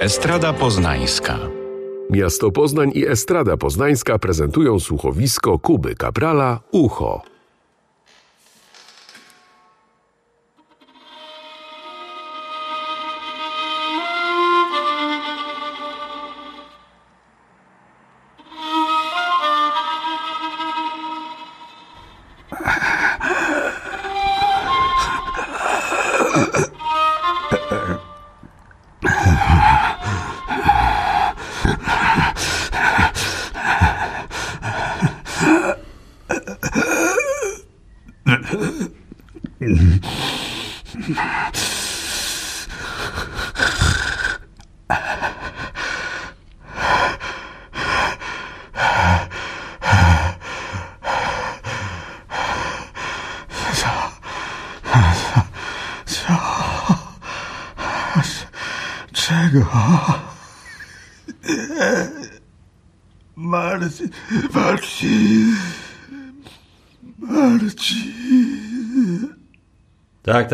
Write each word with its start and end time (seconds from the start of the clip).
Estrada 0.00 0.52
Poznańska. 0.52 1.38
Miasto 2.10 2.50
Poznań 2.50 2.90
i 2.94 3.06
Estrada 3.06 3.56
Poznańska 3.56 4.18
prezentują 4.18 4.80
słuchowisko 4.80 5.58
Kuby 5.58 5.94
Kaprala 5.94 6.60
Ucho. 6.72 7.22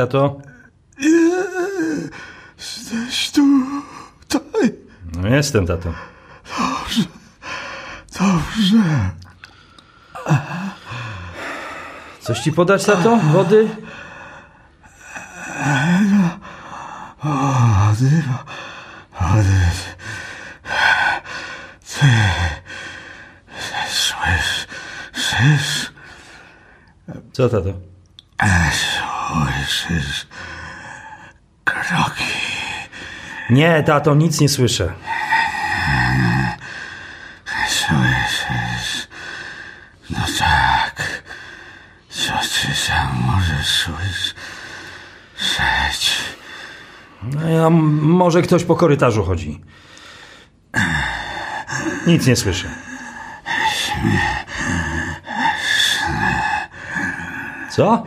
Tato? 0.07 0.41
jesteś 2.59 3.31
tutaj. 4.29 4.75
No 5.17 5.29
jestem, 5.29 5.67
tato. 5.67 5.93
Dobrze. 8.19 9.11
Coś 12.21 12.41
ci 12.41 12.53
podać, 12.53 12.85
tato? 12.85 13.17
Wody? 13.17 13.69
Wody, 17.23 18.23
wody. 19.21 19.61
Ty 21.89 22.07
słyszysz, 23.89 25.93
Co, 27.33 27.49
tato? 27.49 27.73
Słyszysz 29.33 30.27
kroki. 31.65 32.25
Nie, 33.51 33.83
tato, 33.83 34.15
nic 34.15 34.41
nie 34.41 34.49
słyszę. 34.49 34.93
Słyszysz? 37.69 39.09
No 40.11 40.19
tak. 40.39 41.23
Co 42.09 42.33
ty 42.33 42.75
sam 42.75 43.09
możesz 43.27 43.67
słyszeć? 43.67 44.35
No 47.23 47.49
ja, 47.49 47.71
może 47.71 48.43
ktoś 48.43 48.65
po 48.65 48.77
korytarzu 48.77 49.25
chodzi. 49.25 49.61
Nic 52.07 52.27
nie 52.27 52.37
słyszę. 52.37 52.69
Co? 57.71 58.05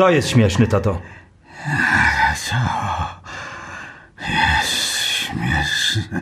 Kto 0.00 0.10
jest 0.10 0.28
śmieszny, 0.28 0.66
tato? 0.66 1.00
Śmieszne. 4.64 6.20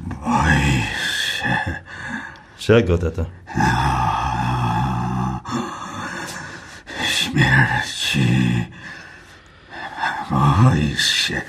Boisz 0.00 1.32
się. 1.32 1.74
Czego, 2.58 2.98
tato? 2.98 3.26
śmierci. 7.08 8.66
Boisz 10.30 11.10
się. 11.10 11.42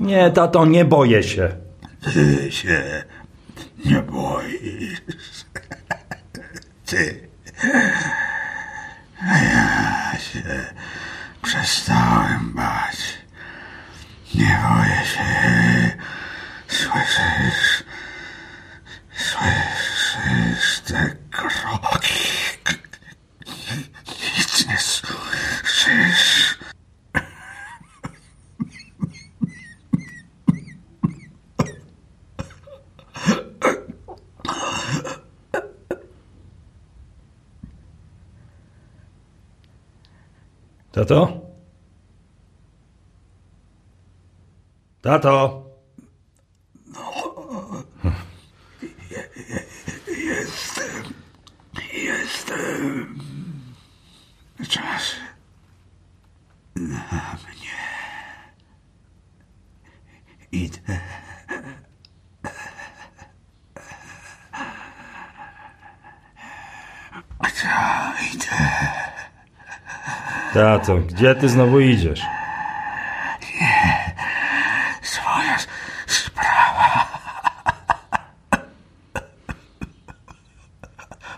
Nie, 0.00 0.30
tato, 0.30 0.66
nie 0.66 0.84
boję 0.84 1.22
się. 1.22 1.56
Ty 2.14 2.52
się 2.52 3.04
nie 3.84 4.02
boisz. 4.02 5.02
Ty. 6.86 7.28
Ja 9.28 10.18
się 10.18 10.72
przestałem 11.42 12.52
bać. 12.54 12.96
Nie 14.34 14.58
boję 14.62 15.06
się. 15.06 15.24
Słyszysz? 16.68 17.84
Słyszysz 19.16 20.80
te 20.80 21.16
kroki? 21.30 22.14
Nic 24.38 24.66
nie 24.66 24.78
słyszysz. 24.78 26.53
Tato? 40.94 41.42
Tato? 45.02 45.66
Jestem. 51.92 53.20
Czas 54.68 55.14
na 56.76 57.38
mnie. 57.42 57.80
Idę. 60.52 61.00
Ja 67.64 68.14
idę. 68.32 69.13
Tato, 70.54 70.96
gdzie 70.96 71.34
ty 71.34 71.48
znowu 71.48 71.80
idziesz? 71.80 72.22
Swoja 75.02 75.58
sprawa. 76.06 77.08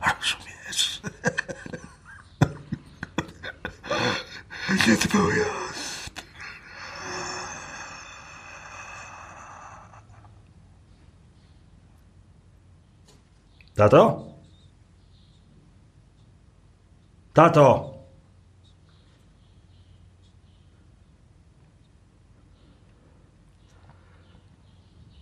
Rozumiesz? 0.06 1.00
Nie 4.88 4.96
twoja. 4.96 5.44
Tato? 13.74 14.24
Tato! 17.34 17.96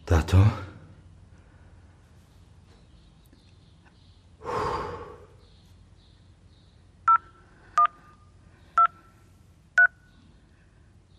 Tato? 0.06 0.44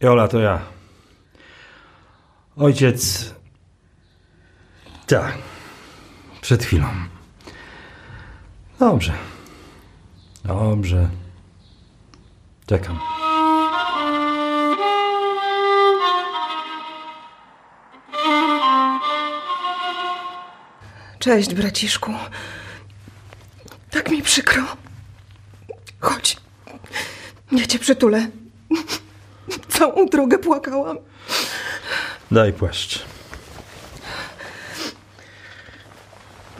Jola, 0.05 0.27
to 0.27 0.39
ja. 0.39 0.61
Ojciec. 2.57 3.33
Tak. 5.07 5.37
Przed 6.41 6.63
chwilą. 6.63 6.87
Dobrze. 8.79 9.13
Dobrze. 10.43 11.09
Czekam. 12.65 12.99
Cześć, 21.19 21.53
braciszku. 21.53 22.13
Tak 23.91 24.11
mi 24.11 24.21
przykro. 24.21 24.63
Chodź. 25.99 26.37
Ja 27.51 27.67
cię 27.67 27.79
przytulę. 27.79 28.27
Całą 29.77 30.05
drogę 30.05 30.37
płakałam. 30.37 30.97
Daj 32.31 32.53
płaszcz. 32.53 33.05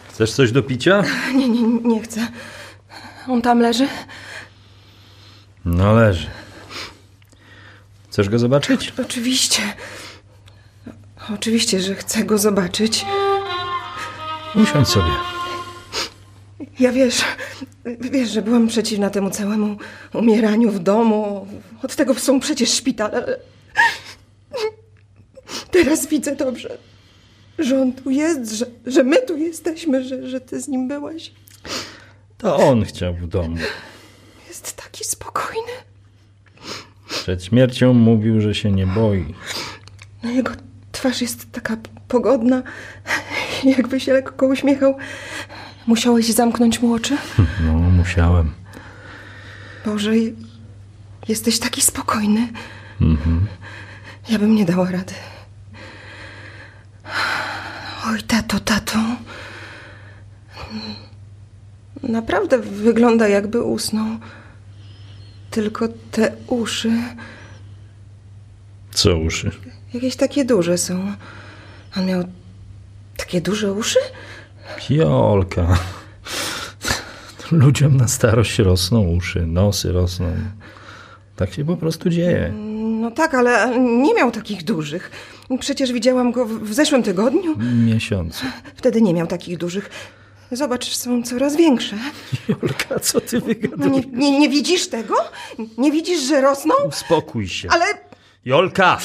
Chcesz 0.09 0.33
coś 0.33 0.51
do 0.51 0.63
picia? 0.63 1.03
Nie, 1.35 1.49
nie, 1.49 1.67
nie 1.67 2.01
chcę. 2.01 2.27
On 3.27 3.41
tam 3.41 3.59
leży? 3.59 3.87
No 5.65 5.93
leży. 5.93 6.27
Chcesz 8.09 8.29
go 8.29 8.39
zobaczyć? 8.39 8.93
Oczywiście. 9.01 9.61
Oczywiście, 11.33 11.79
że 11.81 11.95
chcę 11.95 12.23
go 12.23 12.37
zobaczyć. 12.37 13.05
Usiądź 14.55 14.87
sobie. 14.87 15.34
Ja 16.79 16.91
wiesz, 16.91 17.21
wiesz, 17.85 18.29
że 18.29 18.41
byłam 18.41 18.67
przeciwna 18.67 19.09
temu 19.09 19.29
całemu 19.29 19.77
umieraniu 20.13 20.71
w 20.71 20.79
domu. 20.79 21.47
Od 21.83 21.95
tego 21.95 22.13
są 22.13 22.39
przecież 22.39 22.73
szpitale. 22.73 23.13
ale 23.13 23.39
Teraz 25.71 26.07
widzę 26.07 26.35
dobrze, 26.35 26.77
że 27.59 27.81
on 27.81 27.93
tu 27.93 28.09
jest, 28.09 28.51
że, 28.51 28.65
że 28.85 29.03
my 29.03 29.17
tu 29.21 29.37
jesteśmy, 29.37 30.03
że, 30.03 30.27
że 30.29 30.41
ty 30.41 30.61
z 30.61 30.67
nim 30.67 30.87
byłeś. 30.87 31.31
To 32.37 32.55
on 32.55 32.85
chciał 32.85 33.13
w 33.13 33.27
domu. 33.27 33.57
Jest 34.47 34.73
taki 34.73 35.03
spokojny. 35.03 35.71
Przed 37.09 37.43
śmiercią 37.43 37.93
mówił, 37.93 38.41
że 38.41 38.55
się 38.55 38.71
nie 38.71 38.87
boi. 38.87 39.33
No 40.23 40.31
jego 40.31 40.51
twarz 40.91 41.21
jest 41.21 41.51
taka 41.51 41.77
pogodna, 42.07 42.63
jakby 43.77 43.99
się 43.99 44.13
lekko 44.13 44.47
uśmiechał. 44.47 44.97
Musiałeś 45.87 46.31
zamknąć 46.33 46.81
mu 46.81 46.93
oczy? 46.93 47.17
No, 47.65 47.73
musiałem. 47.73 48.51
Boże, 49.85 50.11
jesteś 51.27 51.59
taki 51.59 51.81
spokojny. 51.81 52.47
Ja 54.29 54.39
bym 54.39 54.55
nie 54.55 54.65
dała 54.65 54.91
rady. 54.91 55.13
Oj, 58.07 58.23
tato, 58.23 58.59
tato. 58.59 58.99
Naprawdę 62.03 62.59
wygląda 62.59 63.27
jakby 63.27 63.61
usnął. 63.63 64.07
Tylko 65.51 65.87
te 66.11 66.31
uszy 66.47 66.91
Co 68.91 69.17
uszy? 69.17 69.51
jakieś 69.93 70.15
takie 70.15 70.45
duże 70.45 70.77
są. 70.77 71.13
On 71.97 72.05
miał 72.05 72.23
takie 73.17 73.41
duże 73.41 73.73
uszy? 73.73 73.99
Jolka. 74.89 75.77
Ludziom 77.51 77.97
na 77.97 78.07
starość 78.07 78.59
rosną 78.59 79.01
uszy, 79.07 79.45
nosy 79.45 79.91
rosną. 79.91 80.27
Tak 81.35 81.53
się 81.53 81.65
po 81.65 81.77
prostu 81.77 82.09
dzieje. 82.09 82.53
No 83.01 83.11
tak, 83.11 83.33
ale 83.33 83.79
nie 83.79 84.13
miał 84.13 84.31
takich 84.31 84.63
dużych. 84.63 85.11
Przecież 85.59 85.91
widziałam 85.91 86.31
go 86.31 86.45
w 86.45 86.73
zeszłym 86.73 87.03
tygodniu. 87.03 87.55
Miesiącu. 87.85 88.45
Wtedy 88.75 89.01
nie 89.01 89.13
miał 89.13 89.27
takich 89.27 89.57
dużych. 89.57 89.89
Zobacz, 90.51 90.95
są 90.95 91.23
coraz 91.23 91.55
większe. 91.55 91.95
Jolka, 92.47 92.99
co 92.99 93.21
ty 93.21 93.39
No 93.39 93.45
wygadujesz? 93.45 94.05
nie, 94.05 94.31
nie, 94.31 94.39
nie 94.39 94.49
widzisz 94.49 94.87
tego? 94.87 95.15
Nie 95.77 95.91
widzisz, 95.91 96.21
że 96.21 96.41
rosną? 96.41 96.73
Uspokój 96.87 97.47
się. 97.47 97.69
Ale 97.71 97.85
Jolka! 98.45 98.97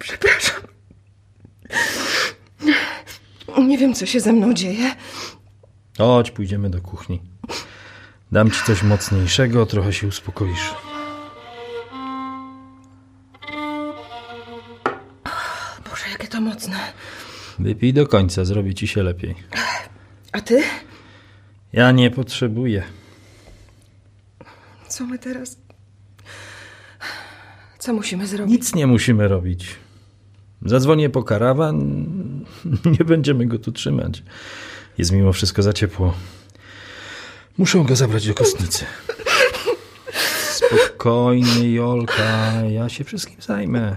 przepraszam. 0.00 0.60
Nie 3.60 3.78
wiem, 3.78 3.94
co 3.94 4.06
się 4.06 4.20
ze 4.20 4.32
mną 4.32 4.54
dzieje. 4.54 4.94
Chodź, 5.98 6.30
pójdziemy 6.30 6.70
do 6.70 6.80
kuchni. 6.80 7.22
Dam 8.32 8.50
ci 8.50 8.62
coś 8.66 8.82
mocniejszego, 8.82 9.66
trochę 9.66 9.92
się 9.92 10.06
uspokoisz. 10.06 10.74
Boże, 15.90 16.04
jakie 16.12 16.28
to 16.28 16.40
mocne. 16.40 16.76
Wypij 17.58 17.92
do 17.92 18.06
końca, 18.06 18.44
zrobi 18.44 18.74
ci 18.74 18.88
się 18.88 19.02
lepiej. 19.02 19.34
A 20.32 20.40
ty? 20.40 20.62
Ja 21.72 21.92
nie 21.92 22.10
potrzebuję. 22.10 22.82
Co 24.88 25.06
my 25.06 25.18
teraz? 25.18 25.56
Co 27.78 27.92
musimy 27.92 28.26
zrobić? 28.26 28.52
Nic 28.54 28.74
nie 28.74 28.86
musimy 28.86 29.28
robić. 29.28 29.66
Zadzwonię 30.66 31.10
po 31.10 31.22
karawan. 31.22 32.06
Nie 32.98 33.04
będziemy 33.04 33.46
go 33.46 33.58
tu 33.58 33.72
trzymać. 33.72 34.22
Jest 34.98 35.12
mimo 35.12 35.32
wszystko 35.32 35.62
za 35.62 35.72
ciepło. 35.72 36.14
Muszę 37.58 37.84
go 37.88 37.96
zabrać 37.96 38.26
do 38.26 38.34
kostnicy. 38.34 38.84
Spokojnie, 40.52 41.72
Jolka. 41.72 42.52
Ja 42.70 42.88
się 42.88 43.04
wszystkim 43.04 43.36
zajmę. 43.42 43.96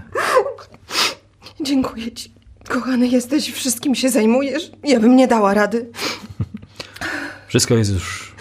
Dziękuję 1.60 2.12
ci. 2.12 2.32
Kochany 2.68 3.08
jesteś, 3.08 3.52
wszystkim 3.52 3.94
się 3.94 4.10
zajmujesz. 4.10 4.70
Ja 4.84 5.00
bym 5.00 5.16
nie 5.16 5.28
dała 5.28 5.54
rady. 5.54 5.90
Wszystko 7.48 7.74
jest 7.74 7.92
już 7.92 8.34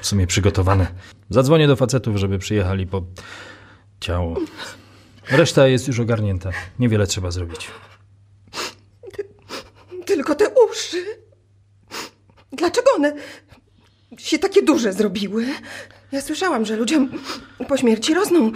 w 0.00 0.06
sumie 0.06 0.26
przygotowane. 0.26 0.86
Zadzwonię 1.30 1.66
do 1.66 1.76
facetów, 1.76 2.16
żeby 2.16 2.38
przyjechali 2.38 2.86
po 2.86 3.02
ciało. 4.00 4.36
Reszta 5.28 5.66
jest 5.66 5.88
już 5.88 6.00
ogarnięta. 6.00 6.50
Niewiele 6.78 7.06
trzeba 7.06 7.30
zrobić. 7.30 7.68
Tylko 10.06 10.34
te 10.34 10.44
uszy. 10.70 11.04
Dlaczego 12.52 12.90
one 12.96 13.12
się 14.18 14.38
takie 14.38 14.62
duże 14.62 14.92
zrobiły? 14.92 15.46
Ja 16.12 16.20
słyszałam, 16.22 16.64
że 16.64 16.76
ludziom 16.76 17.10
po 17.68 17.76
śmierci 17.76 18.14
rosną 18.14 18.52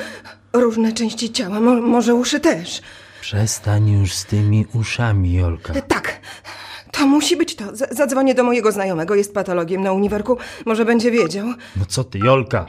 różne 0.52 0.93
części 0.93 1.32
ciała, 1.32 1.61
mo- 1.61 1.81
może 1.81 2.14
uszy 2.14 2.40
też. 2.40 2.82
Przestań 3.20 3.90
już 3.90 4.12
z 4.12 4.25
tymi 4.25 4.67
uszami, 4.75 5.32
Jolka. 5.34 5.81
Tak, 5.81 6.20
to 6.93 7.06
musi 7.06 7.37
być 7.37 7.56
to. 7.56 7.76
Z- 7.76 7.96
zadzwonię 7.96 8.34
do 8.34 8.44
mojego 8.44 8.72
znajomego, 8.72 9.14
jest 9.14 9.34
patologiem 9.34 9.82
na 9.82 9.93
uniwerku, 9.93 10.37
może 10.67 10.84
będzie 10.84 11.10
wiedział. 11.10 11.46
No 11.76 11.84
co 11.88 12.05
ty, 12.05 12.19
Jolka? 12.19 12.67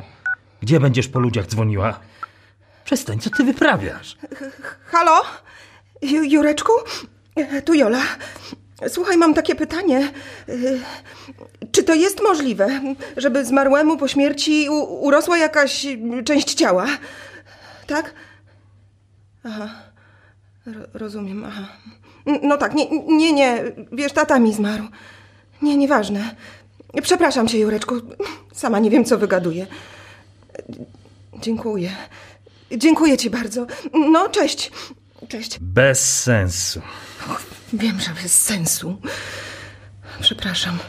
Gdzie 0.62 0.80
będziesz 0.80 1.08
po 1.08 1.20
ludziach 1.20 1.46
dzwoniła? 1.48 2.00
Przestań, 2.86 3.20
co 3.20 3.30
ty 3.30 3.44
wyprawiasz? 3.44 4.18
Halo? 4.86 5.22
Ju- 6.02 6.24
Jureczku? 6.32 6.72
Tu 7.66 7.74
Jola. 7.74 8.02
Słuchaj, 8.88 9.18
mam 9.18 9.34
takie 9.34 9.56
pytanie. 9.56 10.12
Czy 11.72 11.84
to 11.84 11.94
jest 11.94 12.22
możliwe, 12.24 12.82
żeby 13.18 13.46
zmarłemu 13.46 13.98
po 13.98 14.08
śmierci 14.08 14.68
urosła 15.00 15.38
jakaś 15.38 15.88
część 16.26 16.54
ciała? 16.54 16.88
Tak? 17.88 18.14
Aha. 19.44 19.70
Ro- 20.66 20.88
rozumiem, 20.94 21.44
aha. 21.46 21.68
No 22.44 22.58
tak, 22.58 22.74
nie, 22.74 22.86
nie, 23.08 23.34
nie. 23.34 23.64
Wiesz, 23.92 24.12
tata 24.12 24.40
mi 24.40 24.54
zmarł. 24.54 24.84
Nie, 25.62 25.78
nieważne. 25.78 26.36
Przepraszam 27.02 27.48
cię, 27.48 27.60
Jureczku. 27.60 27.96
Sama 28.54 28.80
nie 28.80 28.90
wiem, 28.90 29.06
co 29.06 29.18
wygaduję. 29.18 29.68
Dziękuję. 31.42 31.90
Dziękuję 32.78 33.18
ci 33.18 33.30
bardzo. 33.30 33.68
No, 33.94 34.30
cześć. 34.30 34.72
Cześć. 35.28 35.60
Bez 35.62 36.22
sensu. 36.24 36.82
Wiem, 37.74 38.00
że 38.00 38.12
bez 38.24 38.44
sensu. 38.44 38.98
Przepraszam. 40.22 40.80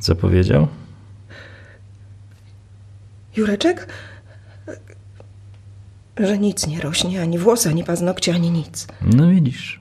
Co 0.00 0.16
powiedział? 0.16 0.68
Jureczek? 3.36 3.88
Że 6.18 6.38
nic 6.38 6.66
nie 6.66 6.80
rośnie, 6.80 7.22
ani 7.22 7.38
włos, 7.38 7.66
ani 7.66 7.84
paznokcie, 7.84 8.34
ani 8.34 8.50
nic. 8.50 8.86
No 9.02 9.30
widzisz. 9.30 9.80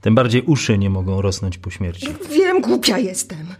Tym 0.00 0.14
bardziej 0.14 0.42
uszy 0.42 0.78
nie 0.78 0.90
mogą 0.90 1.22
rosnąć 1.22 1.58
po 1.58 1.70
śmierci. 1.70 2.06
Wiem, 2.30 2.60
głupia 2.60 2.98
jestem. 2.98 3.54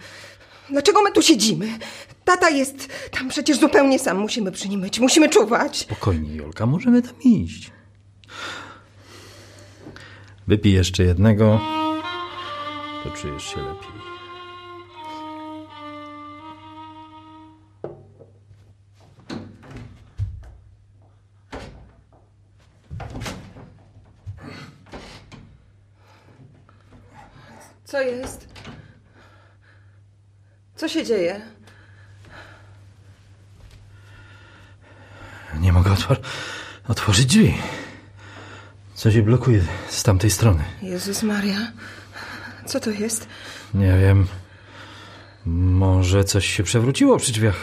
Dlaczego 0.70 1.02
my 1.02 1.12
tu 1.12 1.22
siedzimy? 1.22 1.78
Tata 2.24 2.50
jest 2.50 2.88
tam 3.10 3.28
przecież 3.28 3.58
zupełnie 3.58 3.98
sam. 3.98 4.18
Musimy 4.18 4.52
przy 4.52 4.68
nim 4.68 4.80
być. 4.80 5.00
Musimy 5.00 5.28
czuwać. 5.28 5.76
Spokojnie, 5.78 6.36
Jolka, 6.36 6.66
możemy 6.66 7.02
tam 7.02 7.14
iść. 7.24 7.70
Wypij 10.46 10.72
jeszcze 10.72 11.02
jednego, 11.02 11.60
to 13.04 13.10
czujesz 13.10 13.44
się 13.44 13.56
lepiej. 13.60 13.88
Co 27.84 28.00
jest? 28.00 28.47
Co 30.78 30.88
się 30.88 31.04
dzieje? 31.04 31.40
Nie 35.60 35.72
mogę 35.72 35.90
otwor- 35.90 36.20
otworzyć 36.88 37.26
drzwi. 37.26 37.58
Co 38.94 39.10
się 39.10 39.22
blokuje 39.22 39.60
z 39.88 40.02
tamtej 40.02 40.30
strony? 40.30 40.64
Jezus 40.82 41.22
Maria. 41.22 41.58
Co 42.66 42.80
to 42.80 42.90
jest? 42.90 43.28
Nie 43.74 43.98
wiem. 43.98 44.26
Może 45.46 46.24
coś 46.24 46.46
się 46.46 46.62
przewróciło 46.62 47.16
przy 47.18 47.32
drzwiach. 47.32 47.56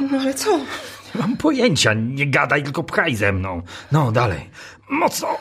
No 0.00 0.20
ale 0.20 0.34
co? 0.34 0.58
Nie 0.58 1.20
mam 1.20 1.36
pojęcia, 1.36 1.94
nie 1.94 2.26
gadaj, 2.30 2.62
tylko 2.62 2.82
pchaj 2.84 3.16
ze 3.16 3.32
mną. 3.32 3.62
No, 3.92 4.12
dalej. 4.12 4.50
Mocno. 4.90 5.38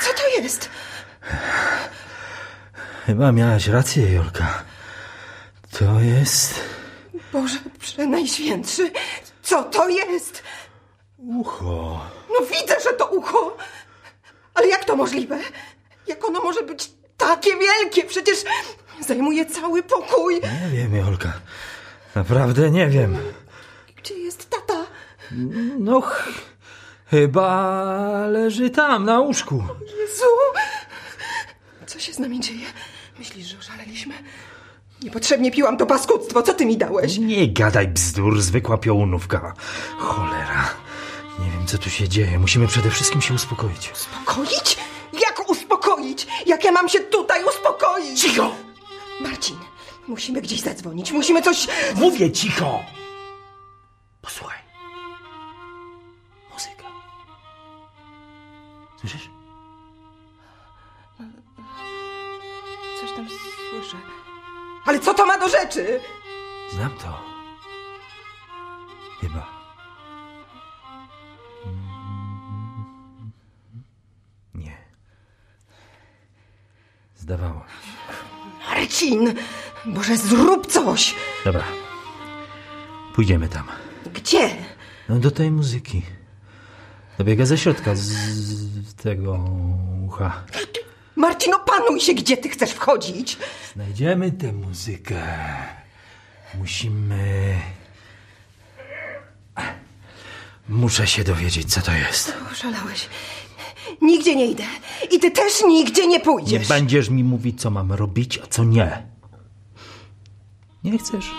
Co 0.00 0.10
to 0.16 0.42
jest? 0.42 0.70
Chyba 3.06 3.32
miałaś 3.32 3.66
rację, 3.66 4.12
Jolka. 4.12 4.62
To 5.78 6.00
jest 6.00 6.60
Boże, 7.32 7.58
przenajświętszy. 7.80 8.90
Co 9.42 9.62
to 9.62 9.88
jest? 9.88 10.42
ucho. 11.18 12.00
No 12.30 12.46
widzę, 12.46 12.74
że 12.84 12.92
to 12.92 13.06
ucho. 13.06 13.56
Ale 14.54 14.66
jak 14.68 14.84
to 14.84 14.96
możliwe? 14.96 15.38
Jak 16.06 16.24
ono 16.24 16.40
może 16.42 16.62
być 16.62 16.90
takie 17.16 17.50
wielkie? 17.56 18.04
Przecież 18.04 18.38
zajmuje 19.00 19.46
cały 19.46 19.82
pokój. 19.82 20.34
Nie 20.34 20.68
wiem, 20.78 20.96
Jolka. 20.96 21.32
Naprawdę 22.14 22.70
nie 22.70 22.88
wiem. 22.88 23.18
Gdzie 23.96 24.14
jest 24.14 24.50
tata? 24.50 24.86
No, 25.78 26.00
ch 26.00 26.28
chyba 27.10 28.26
leży 28.26 28.70
tam, 28.70 29.04
na 29.04 29.20
łóżku. 29.20 29.64
Jezu! 29.80 30.24
Co 32.02 32.06
się 32.06 32.12
z 32.12 32.18
nami 32.18 32.40
dzieje? 32.40 32.66
Myślisz, 33.18 33.46
że 33.46 33.58
oszaleliśmy? 33.58 34.14
Niepotrzebnie 35.02 35.50
piłam 35.50 35.76
to 35.76 35.86
paskudztwo. 35.86 36.42
Co 36.42 36.54
ty 36.54 36.66
mi 36.66 36.76
dałeś? 36.76 37.18
Nie 37.18 37.48
gadaj 37.48 37.88
bzdur, 37.88 38.40
zwykła 38.40 38.78
piołunówka. 38.78 39.54
Cholera. 39.98 40.74
Nie 41.38 41.50
wiem, 41.50 41.66
co 41.66 41.78
tu 41.78 41.90
się 41.90 42.08
dzieje. 42.08 42.38
Musimy 42.38 42.66
przede 42.66 42.90
wszystkim 42.90 43.20
się 43.22 43.34
uspokoić. 43.34 43.90
Uspokoić? 43.92 44.76
Jak 45.12 45.50
uspokoić? 45.50 46.26
Jak 46.46 46.64
ja 46.64 46.72
mam 46.72 46.88
się 46.88 47.00
tutaj 47.00 47.44
uspokoić? 47.44 48.20
Cicho! 48.20 48.54
Marcin, 49.20 49.56
musimy 50.08 50.42
gdzieś 50.42 50.60
zadzwonić. 50.60 51.12
Musimy 51.12 51.42
coś... 51.42 51.68
Mówię 51.94 52.32
cicho! 52.32 52.84
Ale 64.86 64.98
co 65.00 65.14
to 65.14 65.26
ma 65.26 65.38
do 65.38 65.48
rzeczy? 65.48 66.00
Znam 66.72 66.90
to. 66.90 67.22
Chyba. 69.20 69.46
Nie. 74.54 74.76
Zdawało 77.16 77.60
się. 77.60 77.92
Marcin! 78.68 79.34
Boże, 79.86 80.16
zrób 80.16 80.66
coś! 80.66 81.14
Dobra. 81.44 81.64
Pójdziemy 83.14 83.48
tam. 83.48 83.64
Gdzie? 84.14 84.50
No 85.08 85.18
do 85.18 85.30
tej 85.30 85.50
muzyki. 85.50 86.02
Dobiega 87.18 87.46
ze 87.46 87.58
środka, 87.58 87.94
z, 87.94 88.00
z 88.02 88.94
tego 88.94 89.38
ucha. 90.06 90.42
Marcin, 91.22 91.54
opanuj 91.54 92.00
się, 92.00 92.14
gdzie 92.14 92.36
ty 92.36 92.48
chcesz 92.48 92.70
wchodzić. 92.70 93.36
Znajdziemy 93.74 94.32
tę 94.32 94.52
muzykę. 94.52 95.22
Musimy. 96.58 97.54
Muszę 100.68 101.06
się 101.06 101.24
dowiedzieć, 101.24 101.74
co 101.74 101.80
to 101.80 101.92
jest. 101.92 102.34
Oszalałeś. 102.52 103.08
Nigdzie 104.00 104.36
nie 104.36 104.46
idę. 104.46 104.64
I 105.10 105.18
ty 105.18 105.30
też 105.30 105.62
nigdzie 105.68 106.02
nie 106.02 106.08
Nie 106.08 106.20
pójdziesz. 106.20 106.68
będziesz 106.68 107.08
mi 107.10 107.24
mówić, 107.24 107.60
co 107.60 107.70
mam 107.70 107.92
robić, 107.92 108.38
a 108.44 108.46
co 108.46 108.64
nie. 108.64 109.06
Nie 110.84 110.98
chcesz? 110.98 111.30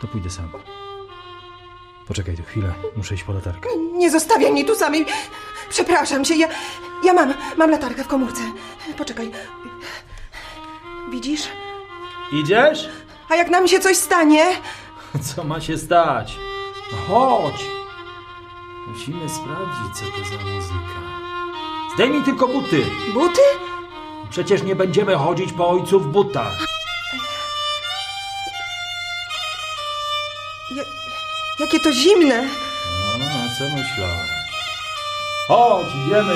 To 0.00 0.06
pójdę 0.06 0.30
sam. 0.30 0.48
Poczekaj 2.08 2.36
tu 2.36 2.42
chwilę, 2.42 2.72
muszę 2.96 3.14
iść 3.14 3.24
po 3.24 3.32
latarkę. 3.32 3.68
Nie 3.94 4.10
zostawiaj 4.10 4.52
mnie 4.52 4.64
tu 4.64 4.74
samej. 4.74 5.06
Przepraszam 5.70 6.24
cię, 6.24 6.36
ja, 6.36 6.48
ja 7.04 7.12
mam, 7.12 7.34
mam 7.56 7.70
latarkę 7.70 8.04
w 8.04 8.08
komórce. 8.08 8.40
Poczekaj. 8.98 9.30
Widzisz? 11.10 11.42
Idziesz? 12.32 12.88
A 13.28 13.34
jak 13.36 13.50
nam 13.50 13.68
się 13.68 13.80
coś 13.80 13.96
stanie? 13.96 14.44
Co 15.34 15.44
ma 15.44 15.60
się 15.60 15.78
stać? 15.78 16.36
No 16.92 16.98
chodź! 17.14 17.64
Musimy 18.88 19.28
sprawdzić, 19.28 19.94
co 19.98 20.04
to 20.04 20.24
za 20.28 20.44
muzyka. 20.44 21.00
Zdejmij 21.94 22.22
tylko 22.22 22.48
buty! 22.48 22.84
Buty? 23.14 23.40
Przecież 24.30 24.62
nie 24.62 24.76
będziemy 24.76 25.16
chodzić 25.16 25.52
po 25.52 25.68
ojcu 25.68 26.00
w 26.00 26.06
butach. 26.06 26.52
Ja, 30.76 30.82
jakie 31.58 31.80
to 31.80 31.92
zimne. 31.92 32.42
No, 33.18 33.24
a 33.26 33.58
co 33.58 33.64
myślałeś? 33.64 34.30
Chodź, 35.48 35.86
idziemy! 36.06 36.34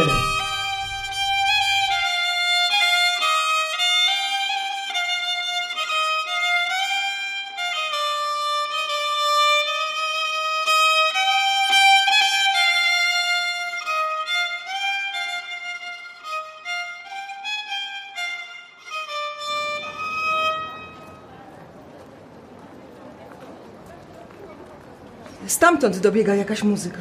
Stamtąd 25.59 25.99
dobiega 25.99 26.35
jakaś 26.35 26.63
muzyka. 26.63 26.99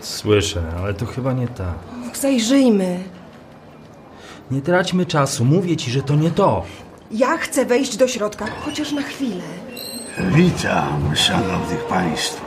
Słyszę, 0.00 0.62
ale 0.78 0.94
to 0.94 1.06
chyba 1.06 1.32
nie 1.32 1.48
ta. 1.48 1.74
Zajrzyjmy. 2.14 2.98
Nie 4.50 4.60
traćmy 4.62 5.06
czasu, 5.06 5.44
mówię 5.44 5.76
ci, 5.76 5.90
że 5.90 6.02
to 6.02 6.14
nie 6.14 6.30
to. 6.30 6.64
Ja 7.10 7.36
chcę 7.38 7.64
wejść 7.66 7.96
do 7.96 8.08
środka, 8.08 8.46
chociaż 8.64 8.92
na 8.92 9.02
chwilę. 9.02 9.42
Witam, 10.18 11.16
szanownych 11.16 11.84
państwa. 11.84 12.44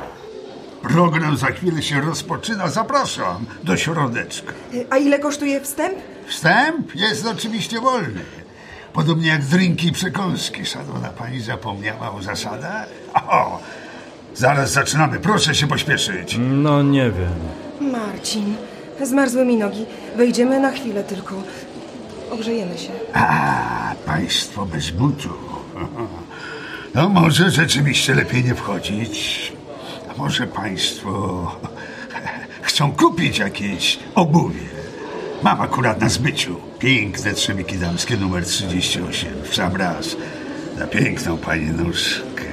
Program 0.81 1.37
za 1.37 1.47
chwilę 1.47 1.81
się 1.81 2.01
rozpoczyna. 2.01 2.67
Zapraszam 2.67 3.45
do 3.63 3.77
środeczka. 3.77 4.53
Y, 4.73 4.85
A 4.89 4.97
ile 4.97 5.19
kosztuje 5.19 5.61
wstęp? 5.61 5.95
Wstęp 6.27 6.95
jest 6.95 7.25
oczywiście 7.27 7.79
wolny. 7.81 8.21
Podobnie 8.93 9.27
jak 9.27 9.45
drinki 9.45 9.87
i 9.87 9.91
przekąski. 9.91 10.65
Szanowna 10.65 11.09
pani 11.09 11.39
zapomniała 11.41 12.11
o 12.13 12.21
zasadach? 12.21 12.87
O, 13.13 13.59
zaraz 14.37 14.71
zaczynamy. 14.71 15.19
Proszę 15.19 15.55
się 15.55 15.67
pośpieszyć. 15.67 16.37
No 16.39 16.83
nie 16.83 17.11
wiem. 17.11 17.91
Marcin, 17.91 18.55
zmarzły 19.03 19.45
mi 19.45 19.57
nogi. 19.57 19.85
Wejdziemy 20.17 20.59
na 20.59 20.71
chwilę 20.71 21.03
tylko. 21.03 21.35
Ogrzejemy 22.31 22.77
się. 22.77 22.89
A, 23.13 23.95
państwo 24.05 24.65
bez 24.65 24.89
butu. 24.89 25.29
No 26.95 27.09
może 27.09 27.51
rzeczywiście 27.51 28.15
lepiej 28.15 28.43
nie 28.43 28.55
wchodzić. 28.55 29.51
A 30.11 30.17
może 30.17 30.47
państwo 30.47 31.11
chcą 32.61 32.91
kupić 32.91 33.37
jakieś 33.37 33.99
obuwie. 34.15 34.61
Mam 35.43 35.61
akurat 35.61 36.01
na 36.01 36.09
zbyciu 36.09 36.55
piękne 36.79 37.33
trzewiki 37.33 37.77
damskie 37.77 38.17
numer 38.17 38.45
38 38.45 39.29
w 39.43 39.55
sam 39.55 39.75
raz. 39.75 40.15
Za 40.77 40.87
piękną 40.87 41.37
pani 41.37 41.65
nóżkę. 41.65 42.46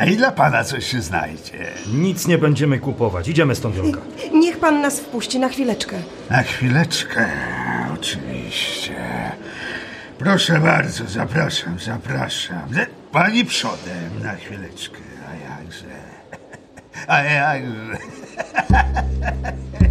A 0.00 0.04
i 0.04 0.16
dla 0.16 0.32
pana 0.32 0.64
coś 0.64 0.86
się 0.86 1.02
znajdzie. 1.02 1.72
Nic 1.94 2.26
nie 2.26 2.38
będziemy 2.38 2.78
kupować. 2.78 3.28
Idziemy 3.28 3.54
stąd, 3.54 3.76
Jolka. 3.76 4.00
Niech 4.32 4.58
pan 4.58 4.80
nas 4.80 5.00
wpuści 5.00 5.38
na 5.38 5.48
chwileczkę. 5.48 5.96
Na 6.30 6.42
chwileczkę, 6.42 7.26
oczywiście. 7.94 8.94
Proszę 10.18 10.60
bardzo, 10.60 11.04
zapraszam, 11.08 11.78
zapraszam. 11.78 12.68
Pani 13.12 13.44
przodem, 13.44 14.22
na 14.22 14.34
chwileczkę, 14.36 14.98
a 15.30 15.60
jakże. 15.60 15.86
A 17.14 17.22
jakże. 17.22 17.98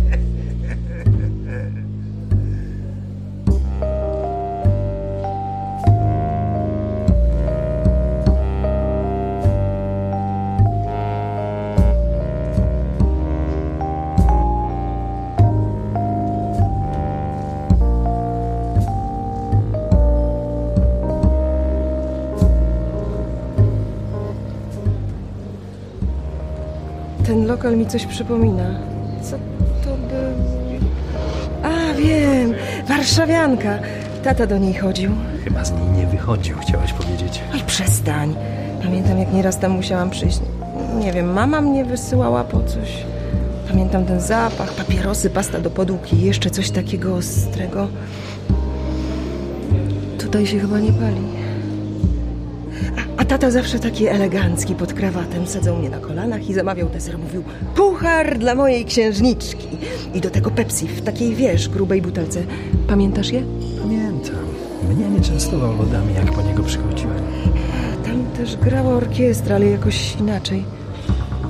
lokal 27.50 27.78
mi 27.78 27.86
coś 27.86 28.06
przypomina. 28.06 28.80
Co 29.22 29.38
to 29.84 29.90
by... 29.90 30.50
Wiem, 31.98 32.54
warszawianka. 32.88 33.80
Tata 34.24 34.48
do 34.48 34.58
niej 34.58 34.74
chodził. 34.74 35.12
Chyba 35.44 35.66
z 35.66 35.72
niej 35.72 35.90
nie 35.98 36.08
wychodził, 36.08 36.58
chciałaś 36.58 36.94
powiedzieć. 36.94 37.42
Oj, 37.54 37.60
przestań. 37.68 38.36
Pamiętam, 38.84 39.20
jak 39.20 39.34
nieraz 39.34 39.60
tam 39.60 39.72
musiałam 39.72 40.10
przyjść. 40.10 40.40
Nie 41.00 41.14
wiem, 41.14 41.34
mama 41.34 41.62
mnie 41.62 41.86
wysyłała 41.86 42.44
po 42.44 42.64
coś. 42.64 43.04
Pamiętam 43.68 44.06
ten 44.06 44.22
zapach, 44.22 44.74
papierosy, 44.74 45.30
pasta 45.30 45.60
do 45.60 45.70
podłóg 45.70 46.14
i 46.14 46.22
jeszcze 46.22 46.50
coś 46.50 46.70
takiego 46.70 47.16
ostrego. 47.16 47.88
Tutaj 50.20 50.48
się 50.48 50.60
chyba 50.60 50.80
nie 50.80 50.92
pali. 50.92 51.39
Tata 53.30 53.52
zawsze 53.52 53.80
taki 53.80 54.08
elegancki 54.08 54.76
pod 54.76 54.94
krawatem 54.94 55.48
sadzał 55.48 55.78
mnie 55.78 55.90
na 55.90 55.98
kolanach 56.00 56.50
i 56.50 56.54
zamawiał 56.54 56.90
deser. 56.90 57.20
Mówił, 57.20 57.44
puchar 57.76 58.38
dla 58.38 58.56
mojej 58.56 58.86
księżniczki. 58.86 59.68
I 60.14 60.22
do 60.22 60.30
tego 60.30 60.52
Pepsi 60.52 60.88
w 60.88 61.02
takiej, 61.02 61.36
wiesz, 61.36 61.70
grubej 61.70 62.02
butelce. 62.02 62.44
Pamiętasz 62.88 63.32
je? 63.32 63.44
Pamiętam. 63.82 64.36
Mnie 64.90 65.10
nie 65.10 65.22
częstował 65.22 65.78
lodami, 65.78 66.14
jak 66.14 66.32
po 66.32 66.42
niego 66.42 66.64
przychodziłem. 66.64 67.18
Tam 68.06 68.26
też 68.38 68.58
grała 68.58 68.94
orkiestra, 68.94 69.56
ale 69.56 69.66
jakoś 69.66 70.16
inaczej. 70.16 70.64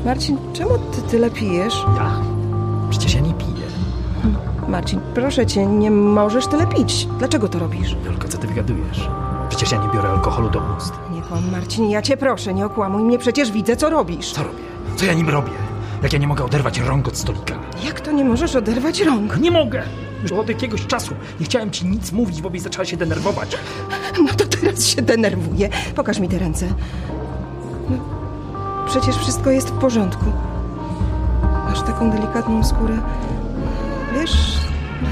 Marcin, 0.05 0.38
czemu 0.53 0.71
ty 0.77 1.01
tyle 1.12 1.31
pijesz? 1.31 1.86
Ja? 1.98 2.21
Przecież 2.89 3.13
ja 3.13 3.21
nie 3.21 3.33
piję. 3.33 3.65
Marcin, 4.67 5.00
proszę 5.13 5.45
cię, 5.45 5.65
nie 5.65 5.91
możesz 5.91 6.48
tyle 6.48 6.67
pić. 6.67 7.07
Dlaczego 7.19 7.48
to 7.50 7.59
robisz? 7.59 7.95
Jolka, 8.05 8.27
co 8.27 8.38
ty 8.38 8.48
wygadujesz? 8.48 9.09
Przecież 9.60 9.80
ja 9.80 9.86
nie 9.86 9.94
biorę 9.94 10.10
alkoholu 10.10 10.50
do 10.50 10.62
ust. 10.78 10.94
Nie 11.12 11.22
kłam, 11.22 11.51
Marcin, 11.51 11.89
ja 11.89 12.01
cię 12.01 12.18
proszę, 12.18 12.54
nie 12.54 12.66
okłamuj 12.66 13.04
mnie, 13.04 13.18
przecież 13.18 13.51
widzę, 13.51 13.75
co 13.75 13.89
robisz. 13.89 14.32
Co 14.32 14.44
robię? 14.44 14.58
Co 14.96 15.06
ja 15.06 15.13
nim 15.13 15.30
robię? 15.30 15.51
Jak 16.04 16.13
ja 16.13 16.20
nie 16.20 16.28
mogę 16.28 16.44
oderwać 16.46 16.80
rąk 16.80 17.08
od 17.08 17.18
stolika? 17.18 17.56
Jak 17.86 18.01
to 18.01 18.12
nie 18.12 18.25
możesz 18.25 18.56
oderwać 18.56 19.01
rąk? 19.01 19.38
Nie 19.39 19.51
mogę! 19.51 19.84
Już 20.24 20.32
od 20.32 20.50
jakiegoś 20.50 20.88
czasu 20.88 21.16
nie 21.39 21.46
chciałem 21.46 21.72
ci 21.72 21.86
nic 21.86 22.12
mówić, 22.12 22.42
bo 22.42 22.50
byś 22.50 22.62
zaczęła 22.62 22.86
się 22.86 22.98
denerwować. 22.98 23.58
No 24.24 24.34
to 24.38 24.46
teraz 24.46 24.86
się 24.88 25.01
denerwuję. 25.01 25.70
Pokaż 25.96 26.20
mi 26.20 26.30
te 26.30 26.39
ręce. 26.39 26.68
No, 27.89 27.98
przecież 28.88 29.16
wszystko 29.16 29.51
jest 29.51 29.70
w 29.70 29.80
porządku. 29.80 30.25
Masz 31.70 31.82
taką 31.82 32.12
delikatną 32.12 32.63
skórę. 32.63 32.98
Wiesz, 34.13 34.54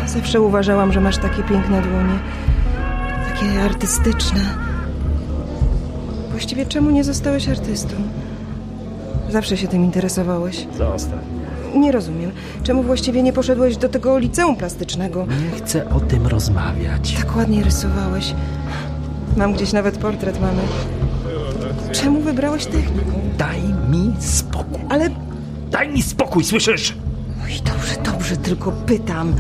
ja 0.01 0.07
zawsze 0.07 0.41
uważałam, 0.41 0.93
że 0.93 1.01
masz 1.01 1.17
takie 1.17 1.43
piękne 1.43 1.81
dłonie. 1.81 2.19
Takie 3.39 3.61
artystyczne. 3.63 4.39
Właściwie 6.31 6.65
czemu 6.65 6.89
nie 6.89 7.03
zostałeś 7.03 7.49
artystą? 7.49 7.95
Zawsze 9.29 9.57
się 9.57 9.67
tym 9.67 9.83
interesowałeś. 9.83 10.67
Zostań. 10.77 11.19
Nie 11.75 11.91
rozumiem. 11.91 12.31
Czemu 12.63 12.83
właściwie 12.83 13.23
nie 13.23 13.33
poszedłeś 13.33 13.77
do 13.77 13.89
tego 13.89 14.17
liceum 14.17 14.55
plastycznego? 14.55 15.27
Nie 15.51 15.57
chcę 15.57 15.89
o 15.89 15.99
tym 15.99 16.27
rozmawiać. 16.27 17.13
Tak 17.13 17.35
ładnie 17.35 17.63
rysowałeś. 17.63 18.33
Mam 19.37 19.53
gdzieś 19.53 19.73
nawet 19.73 19.97
portret 19.97 20.41
mamy. 20.41 20.61
Czemu 21.91 22.21
wybrałeś 22.21 22.65
technikę? 22.65 23.11
Daj 23.37 23.61
mi 23.89 24.13
spokój. 24.19 24.81
Ale... 24.89 25.09
Daj 25.71 25.89
mi 25.89 26.01
spokój, 26.01 26.43
słyszysz? 26.43 26.95
Oj, 27.45 27.51
dobrze, 27.65 28.11
dobrze, 28.13 28.37
tylko 28.37 28.71
pytam. 28.71 29.33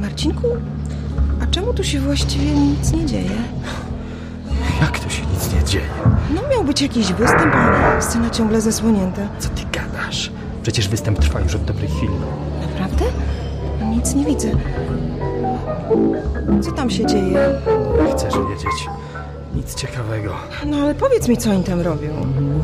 Marcinku, 0.00 0.46
czemu 1.50 1.74
tu 1.74 1.84
się 1.84 2.00
właściwie 2.00 2.50
nic 2.50 2.92
nie 2.92 3.06
dzieje? 3.06 3.30
Jak 4.80 4.98
to 4.98 5.08
się 5.10 5.22
nic 5.26 5.52
nie 5.54 5.64
dzieje? 5.64 5.84
No 6.34 6.42
miał 6.50 6.64
być 6.64 6.82
jakiś 6.82 7.12
występ, 7.12 7.54
a 7.54 8.00
scena 8.00 8.30
ciągle 8.30 8.60
zasłonięta. 8.60 9.22
Co 9.38 9.48
ty 9.48 9.62
gadasz? 9.72 10.30
Przecież 10.62 10.88
występ 10.88 11.18
trwa 11.18 11.40
już 11.40 11.54
od 11.54 11.64
dobrej 11.64 11.88
chwili. 11.88 12.12
Naprawdę? 12.70 13.04
Nic 13.90 14.14
nie 14.14 14.24
widzę. 14.24 14.48
Co 16.62 16.72
tam 16.72 16.90
się 16.90 17.06
dzieje? 17.06 17.38
Chcesz 18.16 18.34
wiedzieć? 18.34 18.88
Nic 19.54 19.74
ciekawego. 19.74 20.34
No 20.66 20.76
ale 20.76 20.94
powiedz 20.94 21.28
mi, 21.28 21.36
co 21.36 21.50
oni 21.50 21.64
tam 21.64 21.80
robią. 21.80 22.08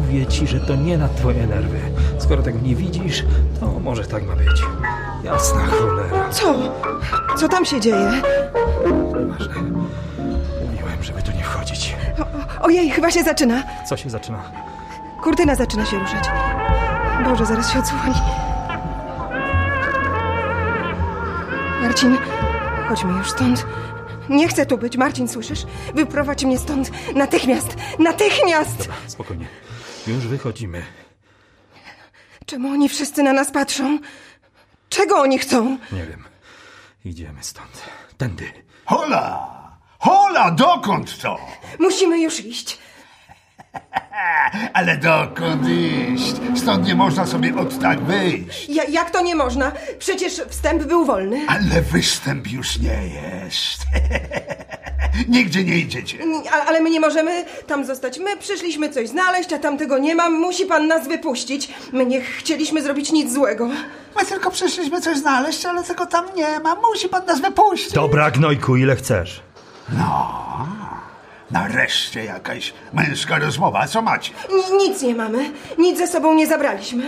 Mówię 0.00 0.26
ci, 0.26 0.46
że 0.46 0.60
to 0.60 0.76
nie 0.76 0.98
na 0.98 1.08
twoje 1.08 1.46
nerwy. 1.46 1.78
Skoro 2.18 2.42
tego 2.42 2.58
nie 2.62 2.74
widzisz, 2.76 3.24
to 3.60 3.66
może 3.66 4.04
tak 4.04 4.26
ma 4.26 4.36
być. 4.36 4.62
Jasna 5.24 5.66
cholera. 5.66 6.28
Co? 6.30 6.54
Co 7.36 7.48
tam 7.48 7.64
się 7.64 7.80
dzieje? 7.80 8.22
Ważne. 9.28 9.54
Mówiłem, 10.70 11.02
żeby 11.02 11.22
tu 11.22 11.32
nie 11.32 11.42
wchodzić. 11.44 11.96
O, 12.20 12.64
ojej, 12.64 12.90
chyba 12.90 13.10
się 13.10 13.22
zaczyna. 13.22 13.62
Co 13.88 13.96
się 13.96 14.10
zaczyna? 14.10 14.42
Kurtyna 15.22 15.54
zaczyna 15.54 15.86
się 15.86 15.98
ruszać. 15.98 16.24
Boże, 17.24 17.46
zaraz 17.46 17.72
się 17.72 17.78
odsłoni. 17.78 18.14
Marcin, 21.82 22.18
chodźmy 22.88 23.12
już 23.18 23.30
stąd. 23.30 23.66
Nie 24.28 24.48
chcę 24.48 24.66
tu 24.66 24.78
być, 24.78 24.96
Marcin, 24.96 25.28
słyszysz? 25.28 25.66
Wyprowadź 25.94 26.44
mnie 26.44 26.58
stąd. 26.58 26.90
Natychmiast! 27.14 27.76
Natychmiast! 27.98 28.88
Spokojnie. 29.06 29.46
Już 30.06 30.26
wychodzimy. 30.26 30.82
Czemu 32.46 32.68
oni 32.68 32.88
wszyscy 32.88 33.22
na 33.22 33.32
nas 33.32 33.50
patrzą? 33.50 33.98
Czego 34.88 35.16
oni 35.16 35.38
chcą? 35.38 35.78
Nie 35.92 36.06
wiem. 36.06 36.24
Idziemy 37.04 37.42
stąd. 37.42 37.82
Tędy. 38.18 38.44
Hola! 38.86 39.48
Hola, 39.98 40.50
dokąd 40.50 41.22
to? 41.22 41.38
Musimy 41.78 42.20
już 42.20 42.44
iść. 42.44 42.78
Ale 44.72 44.96
dokąd 44.96 45.68
iść? 45.68 46.34
Stąd 46.56 46.86
nie 46.86 46.94
można 46.94 47.26
sobie 47.26 47.56
od 47.56 47.78
tak 47.78 48.00
wyjść. 48.00 48.68
Ja, 48.68 48.84
jak 48.84 49.10
to 49.10 49.20
nie 49.22 49.34
można? 49.34 49.72
Przecież 49.98 50.42
wstęp 50.48 50.82
był 50.84 51.04
wolny. 51.04 51.40
Ale 51.48 51.82
występ 51.82 52.50
już 52.52 52.78
nie 52.78 52.98
jest. 53.08 53.78
Nigdzie 55.28 55.64
nie 55.64 55.78
idziecie. 55.78 56.18
A, 56.52 56.64
ale 56.64 56.80
my 56.80 56.90
nie 56.90 57.00
możemy 57.00 57.44
tam 57.66 57.84
zostać. 57.84 58.18
My 58.18 58.36
przyszliśmy 58.36 58.90
coś 58.90 59.08
znaleźć, 59.08 59.52
a 59.52 59.58
tam 59.58 59.78
tego 59.78 59.98
nie 59.98 60.14
ma. 60.14 60.30
Musi 60.30 60.66
pan 60.66 60.86
nas 60.86 61.08
wypuścić. 61.08 61.74
My 61.92 62.06
nie 62.06 62.20
chcieliśmy 62.20 62.82
zrobić 62.82 63.12
nic 63.12 63.32
złego. 63.32 63.66
My 64.20 64.24
tylko 64.28 64.50
przyszliśmy 64.50 65.00
coś 65.00 65.18
znaleźć, 65.18 65.66
ale 65.66 65.84
tego 65.84 66.06
tam 66.06 66.24
nie 66.36 66.60
ma. 66.60 66.74
Musi 66.74 67.08
pan 67.08 67.26
nas 67.26 67.40
wypuścić. 67.40 67.92
Dobra, 67.92 68.30
gnojku, 68.30 68.76
ile 68.76 68.96
chcesz. 68.96 69.42
Nareszcie 71.50 72.24
jakaś 72.24 72.74
męska 72.92 73.38
rozmowa. 73.38 73.80
A 73.80 73.86
co 73.86 74.02
macie? 74.02 74.32
Ni- 74.50 74.88
nic 74.88 75.02
nie 75.02 75.14
mamy. 75.14 75.50
Nic 75.78 75.98
ze 75.98 76.06
sobą 76.06 76.34
nie 76.34 76.46
zabraliśmy. 76.46 77.04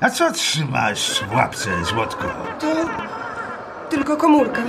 A 0.00 0.10
co 0.10 0.32
trzymasz 0.32 1.24
w 1.30 1.34
łapce, 1.34 1.70
Złotko? 1.84 2.28
To 2.60 2.66
tylko 3.90 4.16
komórka. 4.16 4.62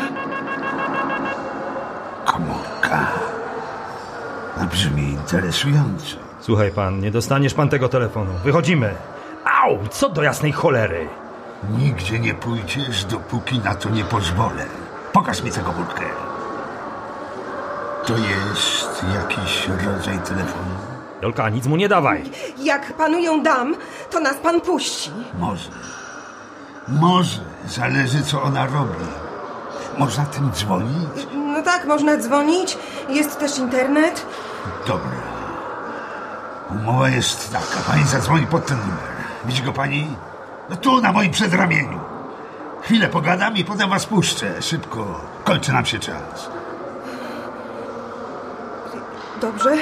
Komórka. 2.25 3.07
A 4.61 4.65
brzmi 4.65 5.03
interesująco. 5.03 6.15
Słuchaj 6.41 6.71
pan, 6.71 6.99
nie 6.99 7.11
dostaniesz 7.11 7.53
pan 7.53 7.69
tego 7.69 7.89
telefonu. 7.89 8.31
Wychodzimy. 8.43 8.93
Au! 9.63 9.77
Co 9.91 10.09
do 10.09 10.23
jasnej 10.23 10.51
cholery? 10.51 11.07
Nigdzie 11.77 12.19
nie 12.19 12.33
pójdziesz, 12.33 13.05
dopóki 13.05 13.59
na 13.59 13.75
to 13.75 13.89
nie 13.89 14.03
pozwolę. 14.03 14.65
Pokaż 15.13 15.43
mi 15.43 15.51
tę 15.51 15.59
komórkę. 15.61 16.03
To 18.05 18.13
jest 18.17 18.86
jakiś 19.03 19.67
rodzaj 19.85 20.19
telefonu? 20.19 20.75
Jolka, 21.21 21.49
nic 21.49 21.65
mu 21.65 21.75
nie 21.77 21.89
dawaj. 21.89 22.23
Jak 22.63 22.93
panu 22.93 23.19
ją 23.19 23.43
dam, 23.43 23.75
to 24.11 24.19
nas 24.19 24.35
pan 24.37 24.61
puści. 24.61 25.11
Może. 25.39 25.69
Może. 26.87 27.41
Zależy, 27.67 28.23
co 28.23 28.43
ona 28.43 28.65
robi. 28.65 29.05
Można 29.97 30.25
tym 30.25 30.51
dzwonić? 30.51 31.27
No 31.35 31.63
tak, 31.63 31.85
można 31.85 32.17
dzwonić. 32.17 32.77
Jest 33.09 33.39
też 33.39 33.57
internet. 33.57 34.25
Dobra. 34.87 35.11
Umowa 36.69 37.09
jest 37.09 37.51
taka. 37.51 37.91
Pani 37.91 38.03
zadzwoni 38.03 38.47
pod 38.47 38.65
ten 38.65 38.77
numer. 38.77 39.17
Widzi 39.45 39.63
go 39.63 39.73
pani? 39.73 40.07
No 40.69 40.75
tu, 40.75 41.01
na 41.01 41.11
moim 41.11 41.31
przedramieniu. 41.31 41.99
Chwilę 42.81 43.07
pogadam 43.07 43.57
i 43.57 43.65
potem 43.65 43.89
was 43.89 44.05
puszczę. 44.05 44.61
Szybko. 44.61 45.21
Kończy 45.43 45.73
nam 45.73 45.85
się 45.85 45.99
czas. 45.99 46.49
Dobrze. 49.41 49.75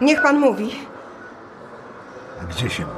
Niech 0.00 0.22
pan 0.22 0.38
mówi. 0.38 0.86
A 2.42 2.44
gdzie 2.44 2.70
się 2.70 2.82
mówi? 2.82 2.94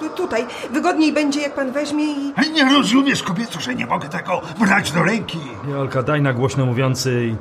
Tu, 0.00 0.08
tutaj. 0.10 0.46
Wygodniej 0.70 1.12
będzie, 1.12 1.40
jak 1.42 1.54
pan 1.54 1.72
weźmie 1.72 2.04
i... 2.04 2.34
A 2.36 2.42
nie 2.42 2.64
rozumiesz, 2.76 3.22
kobieto, 3.22 3.60
że 3.60 3.74
nie 3.74 3.86
mogę 3.86 4.08
tego 4.08 4.40
brać 4.58 4.92
do 4.92 5.02
ręki. 5.02 5.38
Jolka, 5.68 6.02
daj 6.02 6.22
na 6.22 6.32
głośno 6.32 6.66
mówiący 6.66 7.24
i... 7.24 7.36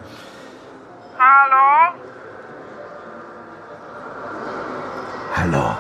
Halo? 1.17 1.93
Halo? 5.33 5.75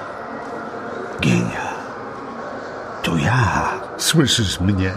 Gienia. 1.21 1.65
To 3.03 3.15
ja. 3.17 3.69
Słyszysz 3.97 4.59
mnie? 4.59 4.91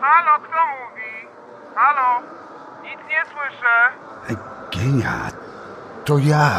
Halo, 0.00 0.38
kto 0.38 0.56
mówi? 0.66 1.28
Halo? 1.74 2.20
Nic 2.82 2.98
nie 3.08 3.22
słyszę. 3.24 3.92
To 6.04 6.18
ja. 6.18 6.50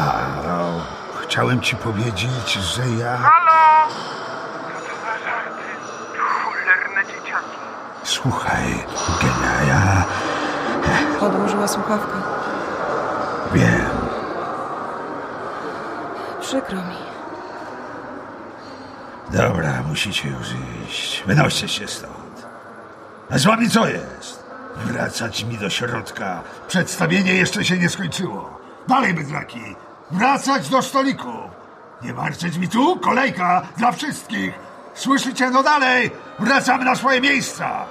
Chciałem 1.22 1.60
ci 1.60 1.76
powiedzieć, 1.76 2.52
że 2.52 2.82
ja... 2.88 3.16
Halo? 3.16 3.88
Co 3.88 4.80
to 4.80 4.96
za 5.00 5.24
żarty? 5.24 5.64
Cholerne 6.18 7.04
dzieciaki. 7.06 7.56
Słuchaj, 8.02 8.84
Genia, 9.20 9.74
ja 9.74 10.04
Odłożyła 11.26 11.68
słuchawkę. 11.68 12.12
wiem. 13.54 13.90
Przykro 16.40 16.76
mi. 16.78 16.96
Dobra, 19.30 19.72
musicie 19.88 20.28
już 20.28 20.46
iść. 20.88 21.22
Wynoście 21.26 21.68
się 21.68 21.88
stąd. 21.88 22.46
A 23.30 23.38
z 23.38 23.44
wami 23.44 23.70
co 23.70 23.88
jest? 23.88 24.43
Wracać 24.76 25.44
mi 25.44 25.58
do 25.58 25.70
środka. 25.70 26.42
Przedstawienie 26.68 27.34
jeszcze 27.34 27.64
się 27.64 27.78
nie 27.78 27.88
skończyło. 27.88 28.60
Dalej, 28.88 29.14
bydlaki. 29.14 29.60
Wracać 30.10 30.68
do 30.68 30.82
stoliku. 30.82 31.32
Nie 32.02 32.14
martwić 32.14 32.56
mi 32.58 32.68
tu. 32.68 32.96
Kolejka 32.96 33.62
dla 33.76 33.92
wszystkich. 33.92 34.54
Słyszycie? 34.94 35.50
No 35.50 35.62
dalej. 35.62 36.10
Wracamy 36.38 36.84
na 36.84 36.94
swoje 36.94 37.20
miejsca. 37.20 37.86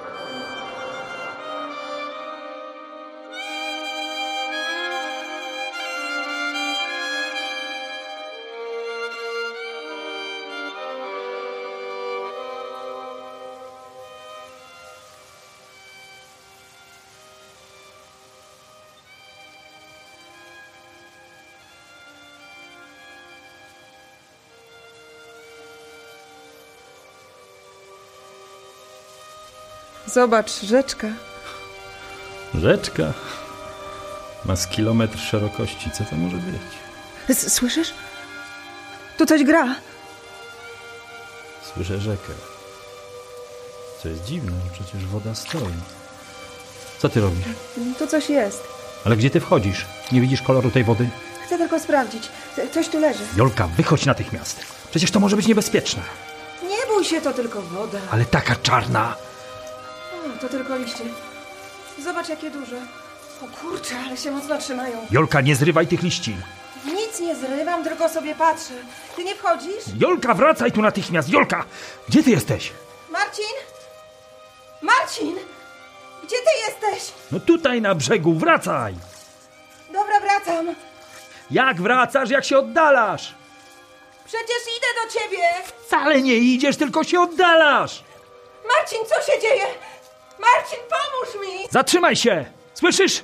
Zobacz, 30.06 30.52
rzeczka. 30.62 31.06
Rzeczka. 32.54 33.12
Ma 34.44 34.56
z 34.56 34.66
kilometr 34.66 35.18
szerokości. 35.18 35.90
Co 35.90 36.04
to 36.04 36.16
może 36.16 36.36
być? 36.36 36.60
S- 37.28 37.52
Słyszysz? 37.52 37.94
Tu 39.18 39.26
coś 39.26 39.44
gra. 39.44 39.74
Słyszę 41.74 42.00
rzekę. 42.00 42.32
Co 44.02 44.08
jest 44.08 44.24
dziwne, 44.24 44.52
przecież 44.72 45.06
woda 45.06 45.34
stoi. 45.34 45.74
Co 46.98 47.08
ty 47.08 47.20
robisz? 47.20 47.44
Tu 47.98 48.06
coś 48.06 48.28
jest. 48.30 48.62
Ale 49.04 49.16
gdzie 49.16 49.30
ty 49.30 49.40
wchodzisz? 49.40 49.84
Nie 50.12 50.20
widzisz 50.20 50.42
koloru 50.42 50.70
tej 50.70 50.84
wody? 50.84 51.08
Chcę 51.46 51.58
tylko 51.58 51.80
sprawdzić. 51.80 52.28
Coś 52.74 52.88
tu 52.88 52.98
leży. 53.00 53.24
Jolka, 53.36 53.66
wychodź 53.66 54.06
natychmiast. 54.06 54.60
Przecież 54.90 55.10
to 55.10 55.20
może 55.20 55.36
być 55.36 55.46
niebezpieczne. 55.46 56.02
Nie 56.62 56.94
bój 56.94 57.04
się, 57.04 57.20
to 57.20 57.32
tylko 57.32 57.62
woda. 57.62 57.98
Ale 58.10 58.24
taka 58.24 58.56
czarna. 58.56 59.16
O, 60.24 60.38
to 60.40 60.48
tylko 60.48 60.76
liście. 60.76 61.04
Zobacz, 61.98 62.28
jakie 62.28 62.50
duże. 62.50 62.76
O 63.42 63.60
kurczę, 63.60 63.94
ale 64.06 64.16
się 64.16 64.30
mocno 64.30 64.58
trzymają. 64.58 65.06
Jolka, 65.10 65.40
nie 65.40 65.56
zrywaj 65.56 65.86
tych 65.86 66.02
liści. 66.02 66.36
Nic 66.84 67.20
nie 67.20 67.34
zrywam, 67.36 67.84
tylko 67.84 68.08
sobie 68.08 68.34
patrzę. 68.34 68.74
Ty 69.16 69.24
nie 69.24 69.34
wchodzisz? 69.34 69.84
Jolka, 70.00 70.34
wracaj 70.34 70.72
tu 70.72 70.82
natychmiast. 70.82 71.28
Jolka, 71.28 71.64
gdzie 72.08 72.22
ty 72.22 72.30
jesteś? 72.30 72.72
Marcin? 73.10 73.44
Marcin! 74.82 75.36
Gdzie 76.24 76.36
ty 76.36 76.70
jesteś? 76.70 77.12
No 77.32 77.40
tutaj 77.40 77.80
na 77.80 77.94
brzegu, 77.94 78.34
wracaj. 78.34 78.94
Dobra, 79.92 80.20
wracam. 80.20 80.74
Jak 81.50 81.80
wracasz, 81.80 82.30
jak 82.30 82.44
się 82.44 82.58
oddalasz? 82.58 83.34
Przecież 84.24 84.62
idę 84.78 84.86
do 85.04 85.12
ciebie. 85.20 85.42
Wcale 85.86 86.22
nie 86.22 86.34
idziesz, 86.34 86.76
tylko 86.76 87.04
się 87.04 87.20
oddalasz. 87.20 88.04
Marcin, 88.78 88.98
co 89.08 89.32
się 89.32 89.40
dzieje? 89.40 89.64
Marcin, 90.38 90.78
pomóż 90.90 91.46
mi! 91.46 91.68
Zatrzymaj 91.70 92.16
się! 92.16 92.44
Słyszysz? 92.74 93.22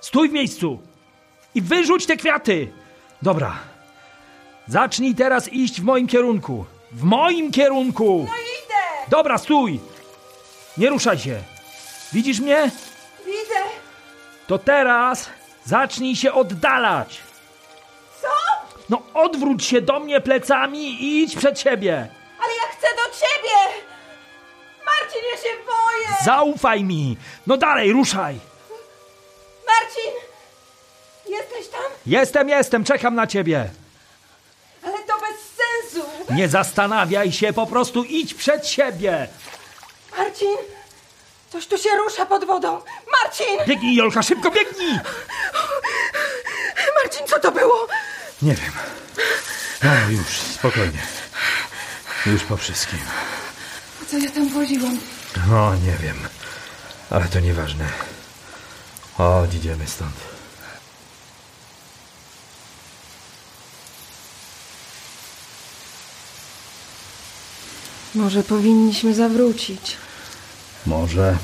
Stój 0.00 0.28
w 0.28 0.32
miejscu 0.32 0.78
i 1.54 1.62
wyrzuć 1.62 2.06
te 2.06 2.16
kwiaty. 2.16 2.72
Dobra. 3.22 3.58
Zacznij 4.68 5.14
teraz 5.14 5.52
iść 5.52 5.80
w 5.80 5.84
moim 5.84 6.06
kierunku. 6.06 6.64
W 6.92 7.02
moim 7.02 7.52
kierunku! 7.52 8.26
No 8.28 8.34
idę! 8.34 9.08
Dobra, 9.10 9.38
stój! 9.38 9.80
Nie 10.78 10.88
ruszaj 10.88 11.18
się. 11.18 11.42
Widzisz 12.12 12.40
mnie? 12.40 12.70
Widzę. 13.26 13.60
To 14.46 14.58
teraz 14.58 15.30
zacznij 15.64 16.16
się 16.16 16.32
oddalać. 16.32 17.20
Co? 18.22 18.28
No 18.90 19.02
odwróć 19.14 19.64
się 19.64 19.80
do 19.80 20.00
mnie 20.00 20.20
plecami 20.20 21.04
i 21.04 21.22
idź 21.22 21.36
przed 21.36 21.60
siebie. 21.60 22.08
Marcin, 25.16 25.30
ja 25.32 25.36
się 25.50 25.56
boję! 25.66 26.16
Zaufaj 26.24 26.84
mi. 26.84 27.16
No 27.46 27.56
dalej, 27.56 27.92
ruszaj. 27.92 28.38
Marcin! 29.66 30.12
Jesteś 31.28 31.68
tam? 31.68 31.82
Jestem, 32.06 32.48
jestem, 32.48 32.84
czekam 32.84 33.14
na 33.14 33.26
ciebie. 33.26 33.70
Ale 34.82 34.98
to 34.98 35.14
bez 35.20 35.36
sensu! 35.56 36.08
Nie 36.34 36.48
zastanawiaj 36.48 37.32
się, 37.32 37.52
po 37.52 37.66
prostu 37.66 38.04
idź 38.04 38.34
przed 38.34 38.68
siebie. 38.68 39.28
Marcin! 40.18 40.56
Coś 41.52 41.66
tu 41.66 41.78
się 41.78 41.88
rusza 41.96 42.26
pod 42.26 42.44
wodą! 42.44 42.80
Marcin! 43.22 43.58
Biegnij, 43.66 43.96
Jolka, 43.96 44.22
szybko 44.22 44.50
biegnij! 44.50 44.98
Marcin, 47.02 47.26
co 47.26 47.40
to 47.40 47.52
było? 47.52 47.86
Nie 48.42 48.54
wiem. 48.54 48.72
No 49.82 49.90
już, 50.10 50.26
spokojnie. 50.38 51.02
Już 52.26 52.42
po 52.42 52.56
wszystkim. 52.56 52.98
Co 54.10 54.18
ja 54.18 54.30
tam 54.30 54.48
woziłam? 54.48 54.98
No, 55.48 55.74
nie 55.76 55.96
wiem. 56.02 56.16
Ale 57.10 57.24
to 57.28 57.40
nieważne. 57.40 57.88
Chodź, 59.16 59.54
idziemy 59.54 59.86
stąd. 59.86 60.14
Może 68.14 68.42
powinniśmy 68.42 69.14
zawrócić. 69.14 69.96
Może. 70.86 71.36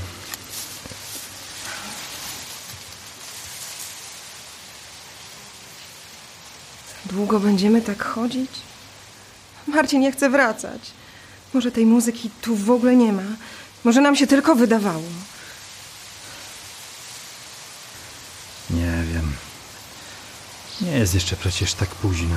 Długo 7.07 7.41
będziemy 7.41 7.83
tak 7.83 8.03
chodzić? 8.05 8.51
Marcin, 9.67 10.03
ja 10.03 10.13
chcę 10.13 10.31
wracać. 10.31 10.81
Może 11.55 11.73
tej 11.73 11.87
muzyki 11.87 12.31
tu 12.43 12.57
w 12.57 12.71
ogóle 12.71 12.97
nie 12.97 13.13
ma. 13.13 13.23
Może 13.85 14.01
nam 14.01 14.17
się 14.17 14.27
tylko 14.27 14.55
wydawało. 14.55 15.03
Nie 18.71 19.05
wiem. 19.13 19.33
Nie 20.81 20.91
jest 20.99 21.15
jeszcze 21.15 21.37
przecież 21.37 21.75
tak 21.75 21.89
późno. 21.89 22.37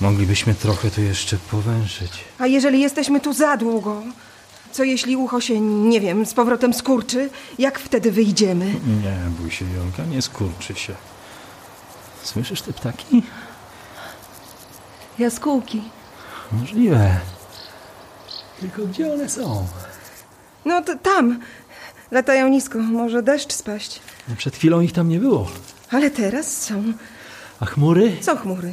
Moglibyśmy 0.00 0.54
trochę 0.54 0.90
tu 0.90 1.00
jeszcze 1.00 1.36
powęszyć. 1.50 2.12
A 2.38 2.46
jeżeli 2.46 2.80
jesteśmy 2.80 3.20
tu 3.20 3.32
za 3.32 3.56
długo? 3.56 4.02
Co 4.72 4.84
jeśli 4.84 5.16
ucho 5.16 5.40
się, 5.40 5.60
nie 5.60 6.00
wiem, 6.00 6.26
z 6.26 6.34
powrotem 6.34 6.74
skurczy? 6.74 7.30
Jak 7.58 7.78
wtedy 7.78 8.12
wyjdziemy? 8.12 8.64
Nie 9.02 9.16
bój 9.40 9.50
się, 9.50 9.64
Jolka, 9.76 10.04
nie 10.04 10.22
skurczy 10.22 10.74
się. 10.74 10.94
Słyszysz 12.22 12.62
te 12.62 12.72
ptaki? 12.72 13.22
Jaskółki. 15.18 15.82
Możliwe. 16.52 17.20
Tylko 18.62 18.86
gdzie 18.86 19.12
one 19.12 19.28
są? 19.28 19.66
No 20.64 20.82
to 20.82 20.96
tam. 20.98 21.40
Latają 22.10 22.48
nisko. 22.48 22.78
Może 22.78 23.22
deszcz 23.22 23.52
spaść. 23.52 24.00
No 24.28 24.36
przed 24.36 24.56
chwilą 24.56 24.80
ich 24.80 24.92
tam 24.92 25.08
nie 25.08 25.18
było. 25.18 25.50
Ale 25.90 26.10
teraz 26.10 26.62
są. 26.62 26.82
A 27.60 27.66
chmury? 27.66 28.16
Co 28.20 28.36
chmury? 28.36 28.72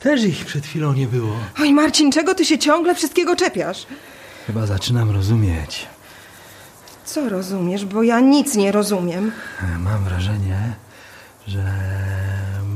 Też 0.00 0.24
ich 0.24 0.44
przed 0.46 0.66
chwilą 0.66 0.92
nie 0.92 1.06
było. 1.06 1.36
Oj, 1.60 1.72
Marcin, 1.72 2.12
czego 2.12 2.34
ty 2.34 2.44
się 2.44 2.58
ciągle 2.58 2.94
wszystkiego 2.94 3.36
czepiasz? 3.36 3.86
Chyba 4.46 4.66
zaczynam 4.66 5.10
rozumieć. 5.10 5.86
Co 7.04 7.28
rozumiesz? 7.28 7.84
Bo 7.84 8.02
ja 8.02 8.20
nic 8.20 8.54
nie 8.54 8.72
rozumiem. 8.72 9.32
Mam 9.78 10.04
wrażenie, 10.04 10.58
że 11.46 11.64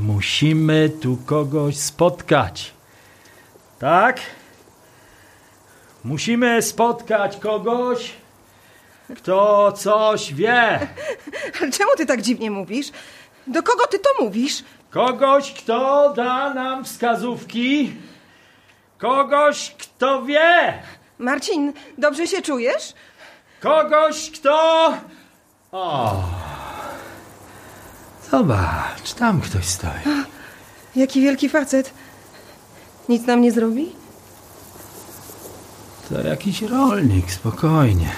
musimy 0.01 0.89
tu 0.89 1.17
kogoś 1.25 1.77
spotkać. 1.77 2.73
Tak? 3.79 4.19
Musimy 6.07 6.61
spotkać 6.61 7.37
kogoś, 7.37 8.11
kto 9.15 9.71
coś 9.71 10.33
wie. 10.33 10.79
Ale 11.61 11.71
czemu 11.71 11.91
ty 11.97 12.05
tak 12.05 12.21
dziwnie 12.21 12.51
mówisz? 12.51 12.87
Do 13.47 13.63
kogo 13.63 13.87
ty 13.87 13.99
to 13.99 14.23
mówisz? 14.23 14.63
Kogoś, 14.89 15.53
kto 15.53 16.13
da 16.15 16.53
nam 16.53 16.85
wskazówki. 16.85 17.93
Kogoś, 18.97 19.75
kto 19.77 20.21
wie. 20.21 20.73
Marcin, 21.19 21.73
dobrze 21.97 22.27
się 22.27 22.41
czujesz? 22.41 22.93
Kogoś, 23.61 24.31
kto. 24.31 24.93
O! 25.71 26.23
Zobacz, 28.31 29.13
tam 29.13 29.41
ktoś 29.41 29.65
stoi. 29.65 29.91
Jaki 30.95 31.21
wielki 31.21 31.49
facet. 31.49 31.93
Nic 33.09 33.25
nam 33.25 33.41
nie 33.41 33.51
zrobi? 33.51 34.06
To 36.09 36.21
jakiś 36.21 36.61
rolnik, 36.61 37.31
spokojnie. 37.31 38.11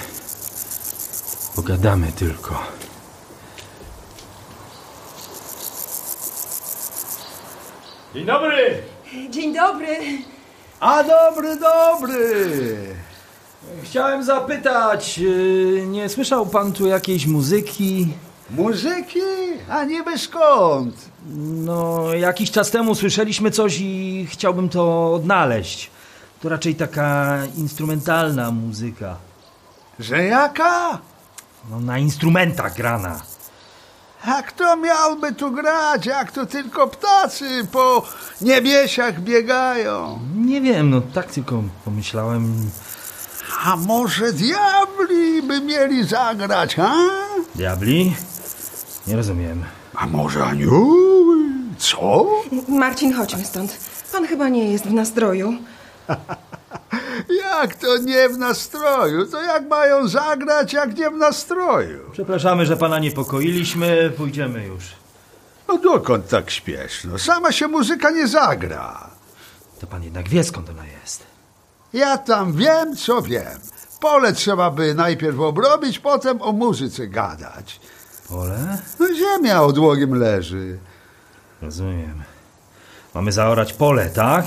Pogadamy 1.56 2.12
tylko. 2.12 2.60
Dzień 8.14 8.26
dobry! 8.26 8.82
Dzień 9.30 9.54
dobry. 9.54 9.98
A 10.80 11.04
dobry, 11.04 11.56
dobry. 11.56 12.48
Chciałem 13.84 14.24
zapytać, 14.24 15.18
yy, 15.18 15.84
nie 15.88 16.10
słyszał 16.10 16.46
pan 16.46 16.74
tu 16.74 16.88
jakiejś 16.88 17.26
muzyki? 17.26 18.08
Muzyki? 18.50 19.20
A 19.70 19.84
niby 19.84 20.18
skąd? 20.18 20.96
No, 21.66 22.14
jakiś 22.14 22.52
czas 22.52 22.72
temu 22.72 22.96
słyszeliśmy 22.96 23.52
coś 23.52 23.78
i 23.80 24.28
chciałbym 24.32 24.70
to 24.70 25.14
odnaleźć. 25.14 25.90
To 26.42 26.50
raczej 26.50 26.76
taka 26.76 27.38
instrumentalna 27.58 28.52
muzyka. 28.52 29.16
Że 30.00 30.24
jaka? 30.24 31.00
No, 31.70 31.80
na 31.80 31.98
instrumentach 31.98 32.76
grana. 32.76 33.22
A 34.26 34.44
kto 34.44 34.76
miałby 34.78 35.34
tu 35.34 35.52
grać, 35.52 36.06
jak 36.06 36.32
to 36.32 36.46
tylko 36.46 36.88
ptacy 36.88 37.68
po 37.72 38.06
niebiesiach 38.42 39.22
biegają? 39.22 40.20
Nie 40.36 40.62
wiem, 40.62 40.90
no 40.90 41.02
tak 41.02 41.32
tylko 41.32 41.64
pomyślałem. 41.86 42.70
A 43.66 43.76
może 43.76 44.34
diabli 44.34 45.42
by 45.42 45.62
mieli 45.62 46.04
zagrać, 46.04 46.76
ha? 46.76 46.94
Diabli? 47.56 48.16
Nie 49.08 49.16
rozumiem. 49.16 49.64
A 49.96 50.08
może 50.08 50.46
anioły? 50.46 51.38
Co? 51.78 52.28
Marcin, 52.68 53.14
chodźmy 53.14 53.46
stąd. 53.46 53.78
Pan 54.12 54.28
chyba 54.28 54.50
nie 54.50 54.72
jest 54.72 54.86
w 54.86 54.94
nastroju. 54.94 55.54
Jak 57.44 57.76
to 57.76 57.98
nie 57.98 58.30
w 58.30 58.38
nastroju? 58.38 59.28
To 59.28 59.42
jak 59.42 59.68
mają 59.68 60.08
zagrać, 60.08 60.74
jak 60.74 60.98
nie 60.98 61.10
w 61.10 61.14
nastroju? 61.14 62.00
Przepraszamy, 62.12 62.66
że 62.66 62.78
pana 62.78 63.00
niepokoiliśmy. 63.00 64.14
Pójdziemy 64.18 64.66
już. 64.68 64.84
No 65.68 65.78
dokąd 65.78 66.28
tak 66.28 66.52
śpieszno? 66.52 67.18
Sama 67.18 67.52
się 67.52 67.68
muzyka 67.68 68.10
nie 68.10 68.28
zagra. 68.28 69.10
To 69.80 69.88
pan 69.88 70.04
jednak 70.04 70.30
wie, 70.30 70.44
skąd 70.44 70.70
ona 70.70 70.86
jest. 70.86 71.24
Ja 71.94 72.18
tam 72.18 72.54
wiem, 72.54 72.96
co 72.96 73.22
wiem. 73.22 73.60
Pole 74.00 74.34
trzeba 74.34 74.72
by 74.72 74.94
najpierw 74.94 75.40
obrobić, 75.40 76.00
potem 76.00 76.42
o 76.42 76.52
muzyce 76.52 77.08
gadać. 77.08 77.80
Pole? 78.30 78.78
No 79.00 79.08
ziemia 79.14 79.62
odłogiem 79.62 80.14
leży. 80.14 80.80
Rozumiem. 81.62 82.24
Mamy 83.14 83.32
zaorać 83.32 83.74
pole, 83.74 84.10
tak? 84.10 84.46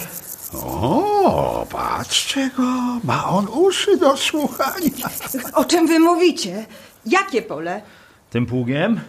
O, 0.55 1.67
patrzcie 1.71 2.51
go, 2.57 2.62
ma 3.05 3.25
on 3.29 3.49
uszy 3.49 3.97
do 3.97 4.17
słuchania. 4.17 5.09
O 5.55 5.65
czym 5.65 5.87
wy 5.87 5.99
mówicie? 6.01 6.67
Jakie 7.07 7.43
pole? 7.43 7.83
Tym 8.31 8.47
pługiem? 8.47 9.01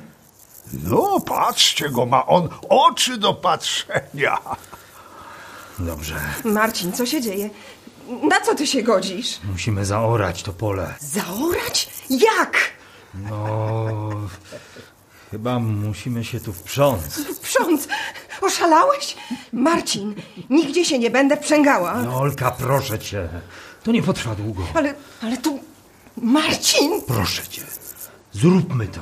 No, 0.83 1.19
patrzcie 1.19 1.89
go, 1.89 2.05
ma 2.05 2.25
on 2.25 2.49
oczy 2.69 3.17
do 3.17 3.33
patrzenia. 3.33 4.37
Dobrze. 5.79 6.15
Marcin, 6.43 6.93
co 6.93 7.05
się 7.05 7.21
dzieje? 7.21 7.49
Na 8.29 8.41
co 8.41 8.55
ty 8.55 8.67
się 8.67 8.83
godzisz? 8.83 9.39
Musimy 9.51 9.85
zaorać 9.85 10.43
to 10.43 10.53
pole. 10.53 10.93
Zaorać? 10.99 11.89
Jak? 12.09 12.57
No. 13.13 13.85
Chyba 15.31 15.59
musimy 15.59 16.23
się 16.25 16.39
tu 16.39 16.53
wprząc. 16.53 17.21
Prząc, 17.41 17.87
oszalałeś? 18.45 19.15
Marcin, 19.53 20.15
nigdzie 20.49 20.85
się 20.85 20.99
nie 20.99 21.09
będę 21.09 21.37
przęgała. 21.37 21.93
No, 21.93 22.17
Olka, 22.19 22.51
proszę 22.51 22.99
cię. 22.99 23.29
To 23.83 23.91
nie 23.91 24.03
potrwa 24.03 24.35
długo. 24.35 24.63
Ale, 24.73 24.93
ale 25.23 25.37
tu... 25.37 25.59
Marcin! 26.17 27.01
Proszę 27.07 27.47
cię. 27.47 27.61
Zróbmy 28.31 28.87
to. 28.87 28.99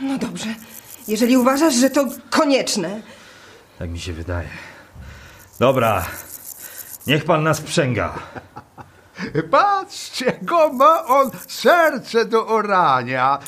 No 0.00 0.18
dobrze, 0.18 0.54
jeżeli 1.08 1.36
uważasz, 1.36 1.74
że 1.74 1.90
to 1.90 2.04
konieczne. 2.30 3.02
Tak 3.78 3.90
mi 3.90 4.00
się 4.00 4.12
wydaje. 4.12 4.48
Dobra. 5.58 6.06
Niech 7.06 7.24
pan 7.24 7.42
nas 7.42 7.60
przęga. 7.60 8.14
Patrzcie 9.50 10.38
go, 10.42 10.72
ma 10.72 11.04
on 11.06 11.30
serce 11.48 12.24
do 12.24 12.46
orania. 12.46 13.38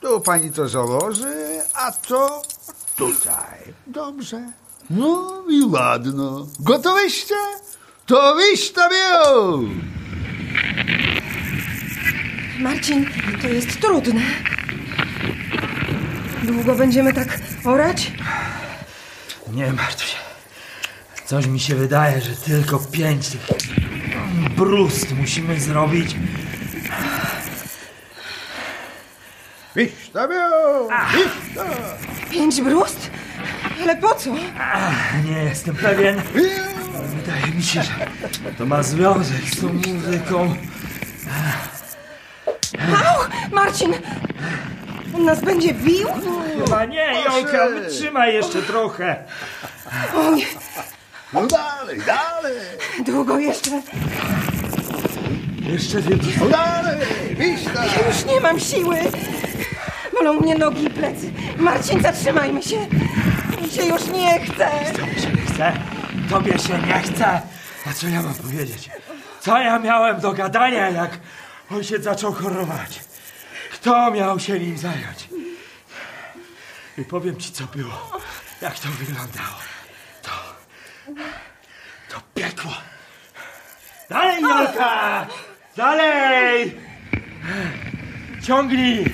Tu 0.00 0.20
pani 0.20 0.50
to 0.50 0.68
założy, 0.68 1.62
a 1.74 1.92
to 1.92 2.42
tutaj. 2.96 3.58
Dobrze. 3.86 4.52
No 4.90 5.42
i 5.50 5.62
ładno. 5.64 6.46
Gotowyście? 6.60 7.34
To 8.06 8.34
wystawią! 8.34 9.68
Marcin, 12.58 13.06
to 13.42 13.48
jest 13.48 13.80
trudne. 13.80 14.20
Długo 16.42 16.74
będziemy 16.74 17.12
tak 17.12 17.40
orać? 17.64 18.12
Nie 19.52 19.72
martw 19.72 20.08
się. 20.08 20.16
Coś 21.26 21.46
mi 21.46 21.60
się 21.60 21.74
wydaje, 21.74 22.20
że 22.20 22.36
tylko 22.36 22.78
pięć 22.78 23.28
tych 23.28 23.46
brust 24.56 25.12
musimy 25.12 25.60
zrobić. 25.60 26.16
Wystawią! 29.74 30.38
Wystawią! 31.12 31.74
Pięć 32.30 32.62
brust? 32.62 33.10
Ale 33.82 33.96
po 33.96 34.14
co? 34.14 34.30
Nie 35.24 35.44
jestem 35.44 35.76
pewien. 35.76 36.22
Wydaje 37.14 37.54
mi 37.56 37.62
się, 37.62 37.82
że 37.82 37.92
to 38.58 38.66
ma 38.66 38.82
związek 38.82 39.40
z 39.52 39.60
tą 39.60 39.72
muzyką. 39.72 40.54
Au! 42.78 43.24
Marcin! 43.54 43.94
On 45.16 45.24
nas 45.24 45.40
będzie 45.40 45.74
bił? 45.74 46.08
Chyba 46.64 46.84
nie, 46.84 47.06
Jolka, 47.24 47.68
wytrzymaj 47.68 48.34
jeszcze 48.34 48.62
trochę. 48.62 49.24
Oj, 50.16 50.46
No 51.32 51.46
dalej, 51.46 52.00
dalej! 52.06 52.52
długo 53.06 53.38
jeszcze. 53.38 53.70
Jeszcze 55.62 56.00
więcej. 56.02 56.32
No 56.40 56.46
dalej! 56.48 56.98
Wystaw! 57.36 58.06
Już 58.06 58.24
nie 58.34 58.40
mam 58.40 58.60
siły. 58.60 58.96
Bolą 60.14 60.40
mnie 60.40 60.54
nogi 60.58 60.84
i 60.84 60.90
plecy. 60.90 61.32
Marcin, 61.58 62.02
zatrzymajmy 62.02 62.62
się. 62.62 62.86
Mi 63.62 63.70
się 63.70 63.84
już 63.84 64.06
nie 64.06 64.40
chce. 64.40 64.70
Tobie 64.92 65.20
się 65.20 65.28
nie 65.32 65.42
chce. 65.46 65.72
Tobie 66.30 66.58
się 66.58 66.78
nie 66.78 67.00
chce. 67.00 67.42
A 67.86 67.92
co 67.92 68.08
ja 68.08 68.22
mam 68.22 68.34
powiedzieć? 68.34 68.90
Co 69.40 69.58
ja 69.58 69.78
miałem 69.78 70.20
do 70.20 70.32
gadania, 70.32 70.90
jak 70.90 71.18
ojciec 71.70 72.02
zaczął 72.04 72.32
chorować? 72.32 73.00
Kto 73.72 74.10
miał 74.10 74.40
się 74.40 74.58
nim 74.60 74.78
zająć? 74.78 75.28
I 76.98 77.04
powiem 77.04 77.36
ci, 77.36 77.52
co 77.52 77.64
było. 77.64 78.20
Jak 78.62 78.78
to 78.78 78.88
wyglądało. 78.88 79.58
To... 80.22 80.30
To 82.14 82.20
piekło. 82.34 82.72
Dalej, 84.10 84.42
Jolka! 84.42 85.26
Dalej! 85.76 86.76
Ciągnij! 88.46 89.04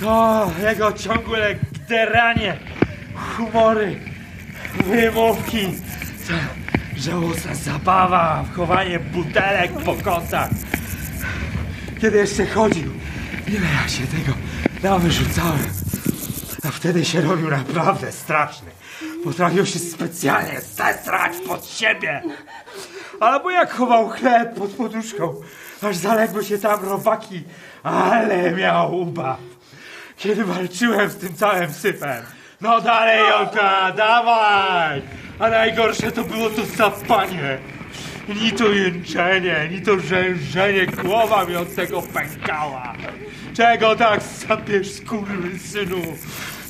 To 0.00 0.50
jego 0.62 0.92
ciągłe 0.92 1.54
gderanie, 1.54 2.58
humory, 3.14 4.00
wymówki, 4.84 5.66
to 6.28 6.34
żałosna 6.96 7.54
zabawa, 7.54 8.44
wchowanie 8.52 8.98
butelek 8.98 9.72
po 9.84 9.94
kątach. 9.94 10.50
Kiedy 12.00 12.18
jeszcze 12.18 12.46
chodził, 12.46 12.92
ile 13.48 13.66
ja 13.82 13.88
się 13.88 14.06
tego 14.06 14.32
nawyrzucałem. 14.82 15.70
A 16.68 16.70
wtedy 16.70 17.04
się 17.04 17.20
robił 17.20 17.50
naprawdę 17.50 18.12
straszny. 18.12 18.70
Potrafił 19.24 19.66
się 19.66 19.78
specjalnie 19.78 20.60
zestrać 20.60 21.32
pod 21.48 21.66
siebie. 21.66 22.22
Albo 23.20 23.50
jak 23.50 23.72
chował 23.72 24.08
chleb 24.08 24.54
pod 24.54 24.70
poduszką, 24.70 25.34
aż 25.82 25.96
zaległy 25.96 26.44
się 26.44 26.58
tam 26.58 26.84
robaki, 26.84 27.42
ale 27.82 28.52
miał 28.52 28.94
ubaw. 29.00 29.38
Kiedy 30.18 30.44
walczyłem 30.44 31.10
z 31.10 31.16
tym 31.16 31.34
całym 31.34 31.72
syfem. 31.72 32.24
No 32.60 32.80
dalej, 32.80 33.20
Jolka, 33.30 33.92
dawaj! 33.92 35.02
A 35.38 35.50
najgorsze 35.50 36.12
to 36.12 36.24
było 36.24 36.50
to 36.50 36.66
sapanie. 36.66 37.58
Ni 38.28 38.52
to 38.52 38.68
jęczenie, 38.68 39.68
ni 39.70 39.82
to 39.82 40.00
rzężenie, 40.00 40.86
głowa 40.86 41.44
mi 41.44 41.56
od 41.56 41.74
tego 41.74 42.02
pękała. 42.02 42.94
Czego 43.56 43.96
tak 43.96 44.22
sapiesz, 44.22 44.88
synu? 45.58 46.02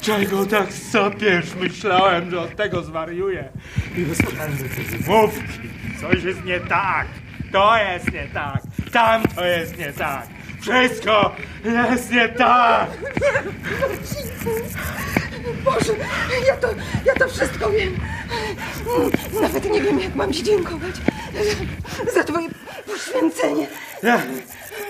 Czego 0.00 0.46
tak 0.46 0.72
sapiesz? 0.72 1.54
Myślałem, 1.54 2.30
że 2.30 2.40
od 2.40 2.56
tego 2.56 2.82
zwariuję. 2.82 3.48
I 3.96 4.00
bezprawne 4.00 4.56
te 4.68 4.96
wymówki. 4.96 5.68
Coś 6.00 6.22
jest 6.24 6.44
nie 6.44 6.60
tak. 6.60 7.06
To 7.52 7.76
jest 7.76 8.12
nie 8.12 8.28
tak. 8.34 8.60
Tam 8.92 9.22
to 9.22 9.44
jest 9.44 9.78
nie 9.78 9.92
tak. 9.92 10.37
Wszystko 10.68 11.34
jest 11.64 12.10
nie 12.10 12.28
tak. 12.28 12.86
Boże, 15.64 15.92
ja 16.46 16.56
to, 16.56 16.68
ja 17.04 17.14
to 17.14 17.28
wszystko 17.28 17.70
wiem. 17.70 17.96
Nawet 19.42 19.70
nie 19.70 19.80
wiem, 19.82 20.00
jak 20.00 20.14
mam 20.14 20.32
ci 20.32 20.42
dziękować 20.42 20.94
za 22.14 22.24
twoje 22.24 22.48
poświęcenie. 22.86 23.66
Ja, 24.02 24.20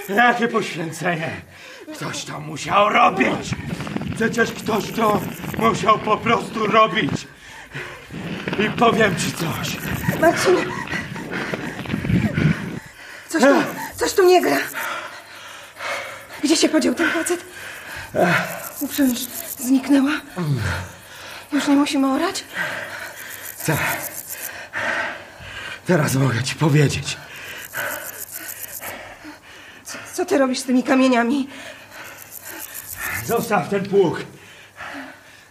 Jakie 0.08 0.48
poświęcenie? 0.48 1.30
Ktoś 1.94 2.24
to 2.24 2.40
musiał 2.40 2.88
robić. 2.88 3.50
Przecież 4.16 4.52
ktoś 4.52 4.92
to 4.92 5.20
musiał 5.58 5.98
po 5.98 6.16
prostu 6.16 6.66
robić. 6.66 7.12
I 8.66 8.70
powiem 8.70 9.16
ci 9.16 9.32
coś. 9.32 9.76
Marcin! 10.20 10.56
Coś 13.28 13.42
tu, 13.42 13.48
coś 13.96 14.14
tu 14.14 14.26
nie 14.26 14.42
gra. 14.42 14.56
Gdzie 16.44 16.56
się 16.56 16.68
podział 16.68 16.94
ten 16.94 17.10
facet? 17.10 17.44
Uprząż 18.80 19.18
zniknęła. 19.58 20.12
Już 21.52 21.66
nie 21.66 21.76
musimy 21.76 22.06
orać? 22.12 22.44
Tak. 23.66 23.78
Teraz 25.86 26.14
mogę 26.14 26.42
ci 26.42 26.54
powiedzieć. 26.54 27.16
Co 30.14 30.24
ty 30.24 30.38
robisz 30.38 30.58
z 30.58 30.64
tymi 30.64 30.82
kamieniami? 30.82 31.48
Zostaw 33.26 33.68
ten 33.68 33.88
pług. 33.88 34.20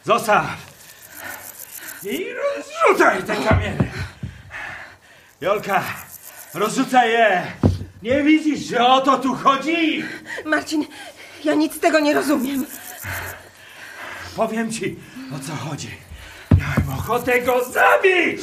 Zostaw. 0.06 0.46
I 2.04 2.26
rozrzucaj 2.34 3.24
te 3.24 3.36
kamienie. 3.36 3.92
Jolka, 5.42 5.84
rozrzucaj 6.54 7.12
je. 7.12 7.52
Nie 8.08 8.24
widzisz, 8.24 8.60
że 8.60 8.88
o 8.88 9.02
to 9.02 9.18
tu 9.18 9.36
chodzi? 9.36 10.04
Marcin, 10.46 10.86
ja 11.44 11.54
nic 11.54 11.76
z 11.76 11.80
tego 11.80 12.00
nie 12.00 12.14
rozumiem. 12.14 12.66
Powiem 14.36 14.72
ci, 14.72 14.96
o 15.36 15.40
co 15.40 15.56
chodzi. 15.56 15.92
Miałem 16.58 17.00
ochotę 17.00 17.42
go 17.42 17.66
zabić. 17.66 18.42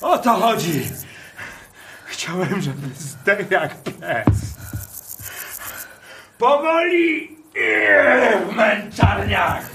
O 0.00 0.18
to 0.18 0.34
chodzi. 0.34 0.90
Chciałem, 2.04 2.60
żeby 2.60 2.88
zdechł 2.98 3.44
jak 3.50 3.82
pies. 3.82 4.38
Powoli 6.38 7.22
i 7.54 7.68
w 8.50 8.56
męczarniach. 8.56 9.70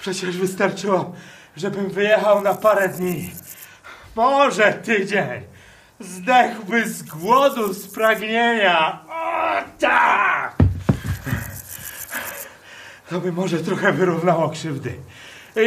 Przecież 0.00 0.36
wystarczyło, 0.38 1.14
żebym 1.56 1.90
wyjechał 1.90 2.42
na 2.42 2.54
parę 2.54 2.88
dni. 2.88 3.30
Może 4.16 4.72
tydzień. 4.72 5.42
Zdechłby 6.00 6.88
z 6.88 7.02
głodu, 7.02 7.72
z 7.72 7.86
pragnienia. 7.86 8.98
O 9.08 9.62
tak! 9.78 10.54
To 13.10 13.20
by 13.20 13.32
może 13.32 13.58
trochę 13.58 13.92
wyrównało 13.92 14.48
krzywdy. 14.48 14.94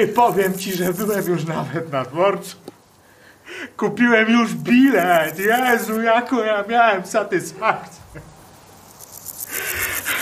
I 0.03 0.07
powiem 0.07 0.57
ci, 0.57 0.73
że 0.73 0.93
byłem 0.93 1.25
już 1.25 1.45
nawet 1.45 1.91
na 1.91 2.03
dworcu. 2.05 2.57
Kupiłem 3.77 4.29
już 4.29 4.53
bilet. 4.53 5.39
Jezu, 5.39 6.01
jaką 6.01 6.43
ja 6.43 6.63
miałem 6.69 7.05
satysfakcję. 7.05 8.01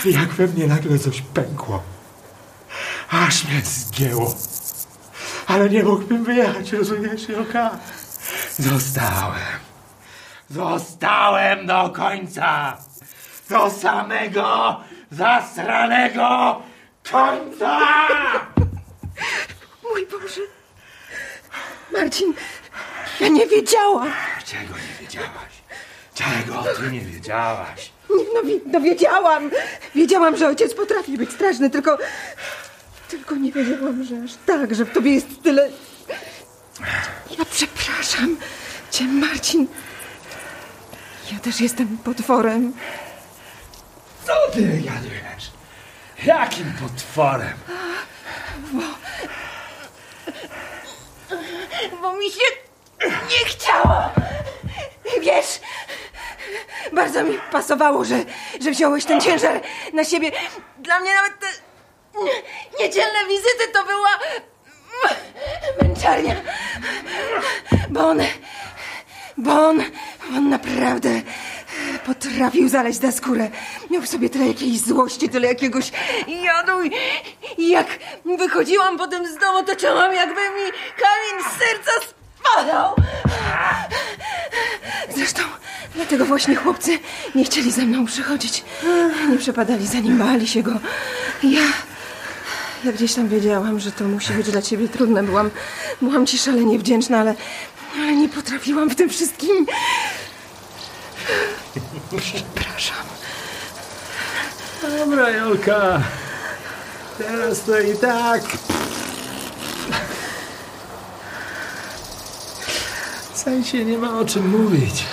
Jak 0.04 0.28
we 0.28 0.46
mnie 0.46 0.66
nagle 0.66 0.98
coś 0.98 1.20
pękło. 1.20 1.82
Aż 3.10 3.44
mnie 3.44 3.60
zgięło. 3.64 4.34
Ale 5.46 5.70
nie 5.70 5.82
mógłbym 5.82 6.24
wyjechać, 6.24 6.72
rozumiesz, 6.72 7.28
Joka? 7.28 7.78
Zostałem. 8.58 9.58
Zostałem 10.50 11.66
do 11.66 11.90
końca. 11.90 12.76
Do 13.50 13.70
samego 13.70 14.80
zasranego 15.10 16.62
końca! 17.10 17.78
Mój 19.82 20.06
Boże. 20.06 20.40
Marcin, 21.92 22.34
ja 23.20 23.28
nie 23.28 23.46
wiedziałam. 23.46 24.12
Czego 24.44 24.74
nie 24.74 25.00
wiedziałaś? 25.06 25.52
Czego 26.14 26.62
ty 26.62 26.90
nie 26.92 27.00
wiedziałaś? 27.00 27.92
No, 28.34 28.42
wi- 28.42 28.60
no 28.66 28.80
wiedziałam. 28.80 29.50
Wiedziałam, 29.94 30.36
że 30.36 30.46
ojciec 30.48 30.74
potrafi 30.74 31.18
być 31.18 31.30
straszny, 31.32 31.70
tylko... 31.70 31.98
Tylko 33.08 33.34
nie 33.34 33.52
wiedziałam, 33.52 34.04
że 34.04 34.14
aż 34.24 34.30
tak, 34.46 34.74
że 34.74 34.84
w 34.84 34.92
tobie 34.92 35.14
jest 35.14 35.42
tyle... 35.42 35.68
Ja 37.30 37.44
przepraszam 37.44 38.36
cię, 38.90 39.04
Marcin. 39.04 39.66
Ja 41.32 41.38
też 41.38 41.60
jestem 41.60 41.98
potworem. 41.98 42.72
Co 44.26 44.32
ty 44.52 44.60
gadujesz? 44.62 45.50
Jakim 46.24 46.72
potworem? 46.80 47.54
Bo 52.02 52.12
mi 52.12 52.30
się 52.30 52.44
nie 53.30 53.46
chciało. 53.46 54.02
Wiesz, 55.20 55.60
bardzo 56.92 57.24
mi 57.24 57.38
pasowało, 57.52 58.04
że, 58.04 58.24
że 58.60 58.70
wziąłeś 58.70 59.04
ten 59.04 59.20
ciężar 59.20 59.60
na 59.92 60.04
siebie. 60.04 60.32
Dla 60.78 61.00
mnie 61.00 61.14
nawet 61.14 61.38
te 61.40 61.46
nie- 62.24 62.42
niedzielne 62.84 63.18
wizyty 63.28 63.72
to 63.72 63.84
była 63.84 64.10
męczarnia. 65.82 66.34
Bo 67.90 68.08
on, 68.08 68.20
bo 69.36 69.68
on, 69.68 69.82
on 70.36 70.48
naprawdę 70.48 71.10
potrafił 72.06 72.68
zaleźć 72.68 73.00
za 73.00 73.12
skórę. 73.12 73.50
Miał 73.90 74.02
w 74.02 74.08
sobie 74.08 74.30
tyle 74.30 74.46
jakiejś 74.46 74.80
złości, 74.80 75.28
tyle 75.28 75.48
jakiegoś 75.48 75.92
jadu. 76.44 76.72
I 77.58 77.68
jak 77.70 77.86
wychodziłam 78.38 78.98
potem 78.98 79.26
z 79.26 79.38
domu, 79.38 79.62
to 79.62 79.76
czułam, 79.76 80.14
jakby 80.14 80.40
mi 80.40 80.72
kamień 80.96 81.44
z 81.44 81.58
serca 81.58 81.90
spadał. 82.40 82.94
Zresztą 85.16 85.42
dlatego 85.94 86.24
właśnie 86.24 86.56
chłopcy 86.56 86.98
nie 87.34 87.44
chcieli 87.44 87.70
ze 87.72 87.82
mną 87.82 88.06
przychodzić. 88.06 88.64
Nie 89.30 89.38
przepadali 89.38 89.86
za 89.86 89.98
nim, 89.98 90.18
bali 90.18 90.48
się 90.48 90.62
go. 90.62 90.72
Ja... 91.42 91.87
Ja 92.84 92.92
gdzieś 92.92 93.14
tam 93.14 93.28
wiedziałam, 93.28 93.80
że 93.80 93.92
to 93.92 94.04
musi 94.04 94.32
być 94.32 94.50
dla 94.50 94.62
ciebie 94.62 94.88
trudne. 94.88 95.22
Byłam, 95.22 95.50
byłam 96.02 96.26
ci 96.26 96.38
szalenie 96.38 96.78
wdzięczna, 96.78 97.18
ale, 97.18 97.34
ale 97.96 98.12
nie 98.12 98.28
potrafiłam 98.28 98.90
w 98.90 98.94
tym 98.94 99.08
wszystkim. 99.08 99.66
Przepraszam. 102.18 103.06
Dobra, 104.98 105.30
Jolka. 105.30 106.02
Teraz 107.18 107.60
to 107.60 107.80
i 107.80 107.96
tak. 107.96 108.42
W 113.32 113.38
sensie 113.38 113.84
nie 113.84 113.98
ma 113.98 114.18
o 114.18 114.24
czym 114.24 114.48
mówić. 114.48 115.04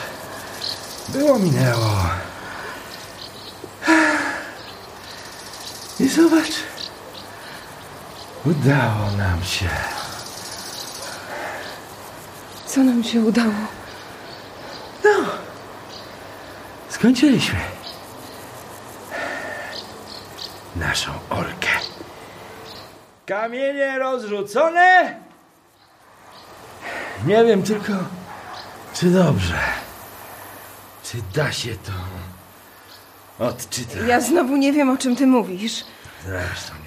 Było, 1.10 1.40
minęło. 1.40 2.10
I 6.00 6.08
zobacz. 6.08 6.75
Udało 8.46 9.12
nam 9.18 9.44
się. 9.44 9.70
Co 12.66 12.84
nam 12.84 13.04
się 13.04 13.22
udało? 13.22 13.54
Skończyliśmy. 16.90 17.60
Naszą 20.76 21.12
orkę. 21.30 21.70
Kamienie 23.26 24.00
rozrzucone? 24.00 25.20
Nie 27.26 27.44
wiem 27.46 27.64
tylko, 27.64 27.94
czy 28.94 29.06
dobrze. 29.10 29.60
Czy 31.04 31.18
da 31.34 31.52
się 31.52 31.76
to 31.76 31.92
odczytać? 33.46 33.98
Ja 34.08 34.22
znowu 34.22 34.58
nie 34.58 34.74
wiem, 34.74 34.90
o 34.90 34.98
czym 34.98 35.16
ty 35.16 35.28
mówisz. 35.28 35.84
Zresztą. 36.26 36.85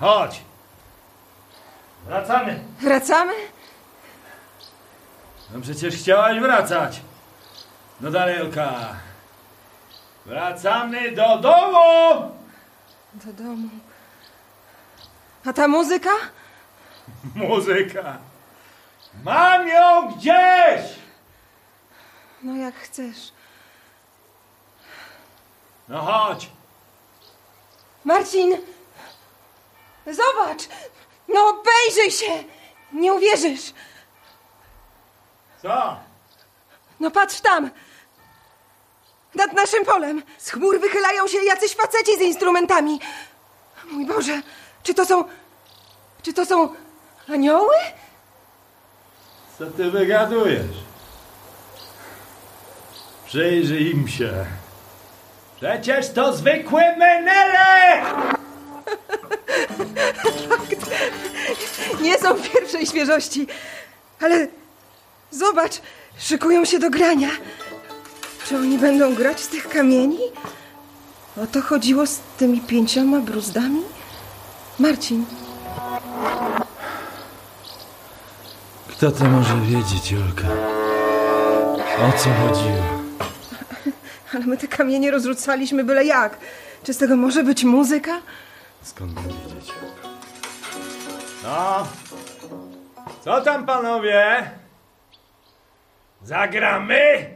Chodź. 0.00 0.42
Wracamy. 2.06 2.64
Wracamy? 2.80 3.32
No 5.54 5.60
przecież 5.60 5.94
chciałaś 5.96 6.40
wracać. 6.40 7.00
No 8.00 8.10
dalej, 8.10 8.36
Elka. 8.36 8.72
Wracamy 10.26 11.12
do 11.12 11.38
domu! 11.38 12.30
Do 13.14 13.32
domu. 13.32 13.68
A 15.46 15.52
ta 15.52 15.68
muzyka? 15.68 16.10
Muzyka. 17.34 18.18
Mam 19.24 19.68
ją 19.68 20.08
gdzieś! 20.12 20.80
No 22.42 22.56
jak 22.56 22.74
chcesz. 22.74 23.32
No 25.88 26.00
chodź. 26.02 26.50
Marcin! 28.04 28.56
Zobacz! 30.06 30.68
No 31.28 31.48
obejrzyj 31.48 32.10
się! 32.10 32.44
Nie 32.92 33.14
uwierzysz! 33.14 33.72
Co? 35.62 35.96
No 37.00 37.10
patrz 37.10 37.40
tam! 37.40 37.70
Nad 39.34 39.52
naszym 39.52 39.84
polem 39.84 40.22
z 40.38 40.50
chmur 40.50 40.80
wychylają 40.80 41.26
się 41.28 41.38
jacyś 41.38 41.74
faceci 41.74 42.16
z 42.18 42.20
instrumentami. 42.20 43.00
Mój 43.84 44.06
Boże, 44.06 44.40
czy 44.82 44.94
to 44.94 45.06
są... 45.06 45.24
Czy 46.22 46.32
to 46.32 46.46
są 46.46 46.74
anioły? 47.28 47.74
Co 49.58 49.66
ty 49.66 49.90
wygadujesz? 49.90 50.76
Przyjrzyj 53.26 53.90
im 53.90 54.08
się. 54.08 54.46
Przecież 55.56 56.12
to 56.12 56.32
zwykłe 56.32 56.96
menele! 56.96 58.02
Nie 62.02 62.18
są 62.18 62.34
pierwszej 62.34 62.86
świeżości, 62.86 63.46
ale 64.20 64.46
zobacz, 65.30 65.72
szykują 66.18 66.64
się 66.64 66.78
do 66.78 66.90
grania. 66.90 67.28
Czy 68.48 68.56
oni 68.56 68.78
będą 68.78 69.14
grać 69.14 69.40
z 69.40 69.48
tych 69.48 69.68
kamieni? 69.68 70.18
O 71.42 71.46
to 71.46 71.62
chodziło 71.62 72.06
z 72.06 72.18
tymi 72.38 72.60
pięcioma 72.60 73.20
bruzdami? 73.20 73.82
Marcin, 74.78 75.24
Kto 78.88 79.10
to 79.10 79.24
może 79.24 79.60
wiedzieć, 79.60 80.12
Jolka? 80.12 80.48
O 82.08 82.12
co 82.18 82.30
chodziło? 82.30 82.84
ale 84.34 84.46
my 84.46 84.56
te 84.56 84.68
kamienie 84.68 85.10
rozrzucaliśmy 85.10 85.84
byle 85.84 86.04
jak. 86.04 86.38
Czy 86.84 86.94
z 86.94 86.98
tego 86.98 87.16
może 87.16 87.44
być 87.44 87.64
muzyka? 87.64 88.20
Skąd 88.84 89.14
mam 89.14 89.24
wiedzieć? 89.24 89.72
No, 91.42 91.86
co 93.20 93.40
tam 93.40 93.66
panowie? 93.66 94.50
Zagramy? 96.22 97.33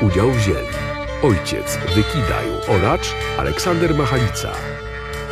Udział 0.00 0.30
wzięli 0.30 0.76
ojciec 1.22 1.78
Wykidaju 1.94 2.60
Oracz 2.68 3.14
Aleksander 3.38 3.94
Machalica, 3.94 4.52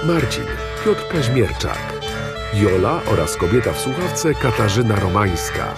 Marcin 0.04 0.44
Piotr 0.84 1.08
Kaźmierczak, 1.08 1.78
Jola 2.54 3.00
oraz 3.12 3.36
kobieta 3.36 3.72
w 3.72 3.80
słuchawce 3.80 4.34
Katarzyna 4.34 4.96
Romańska. 4.96 5.74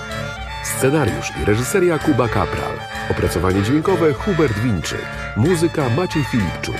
Scenariusz 0.64 1.32
i 1.42 1.44
reżyseria 1.44 1.98
Kuba 1.98 2.28
Kapral. 2.28 2.72
Opracowanie 3.10 3.62
dźwiękowe 3.62 4.12
Hubert 4.12 4.58
Winczyk. 4.58 5.06
Muzyka 5.36 5.88
Maciej 5.88 6.24
Filipczuk. 6.24 6.76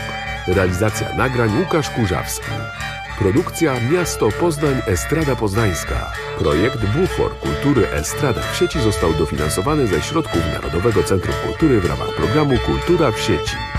Realizacja 0.47 1.17
nagrań 1.17 1.59
Łukasz 1.59 1.91
Kurzawski. 1.91 2.51
Produkcja 3.21 3.75
Miasto 3.93 4.29
Poznań 4.41 4.83
Estrada 4.87 5.37
Poznańska. 5.37 6.13
Projekt 6.39 6.79
Bufor 6.87 7.39
Kultury 7.39 7.89
Estrada 7.89 8.41
w 8.41 8.57
sieci 8.57 8.81
został 8.81 9.13
dofinansowany 9.15 9.87
ze 9.87 10.03
środków 10.03 10.41
Narodowego 10.55 11.03
Centrum 11.03 11.35
Kultury 11.47 11.81
w 11.81 11.85
ramach 11.85 12.15
programu 12.15 12.55
Kultura 12.67 13.13
w 13.13 13.21
sieci. 13.21 13.70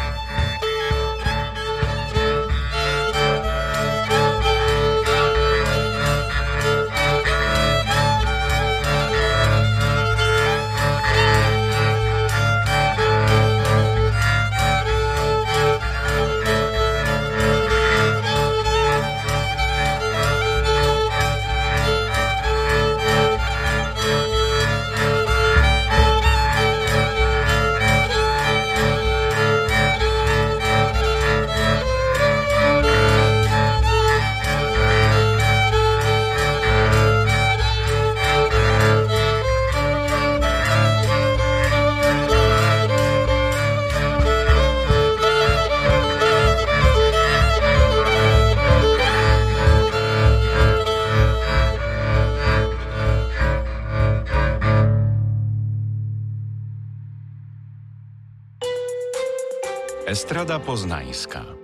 Poznańska. 60.65 61.60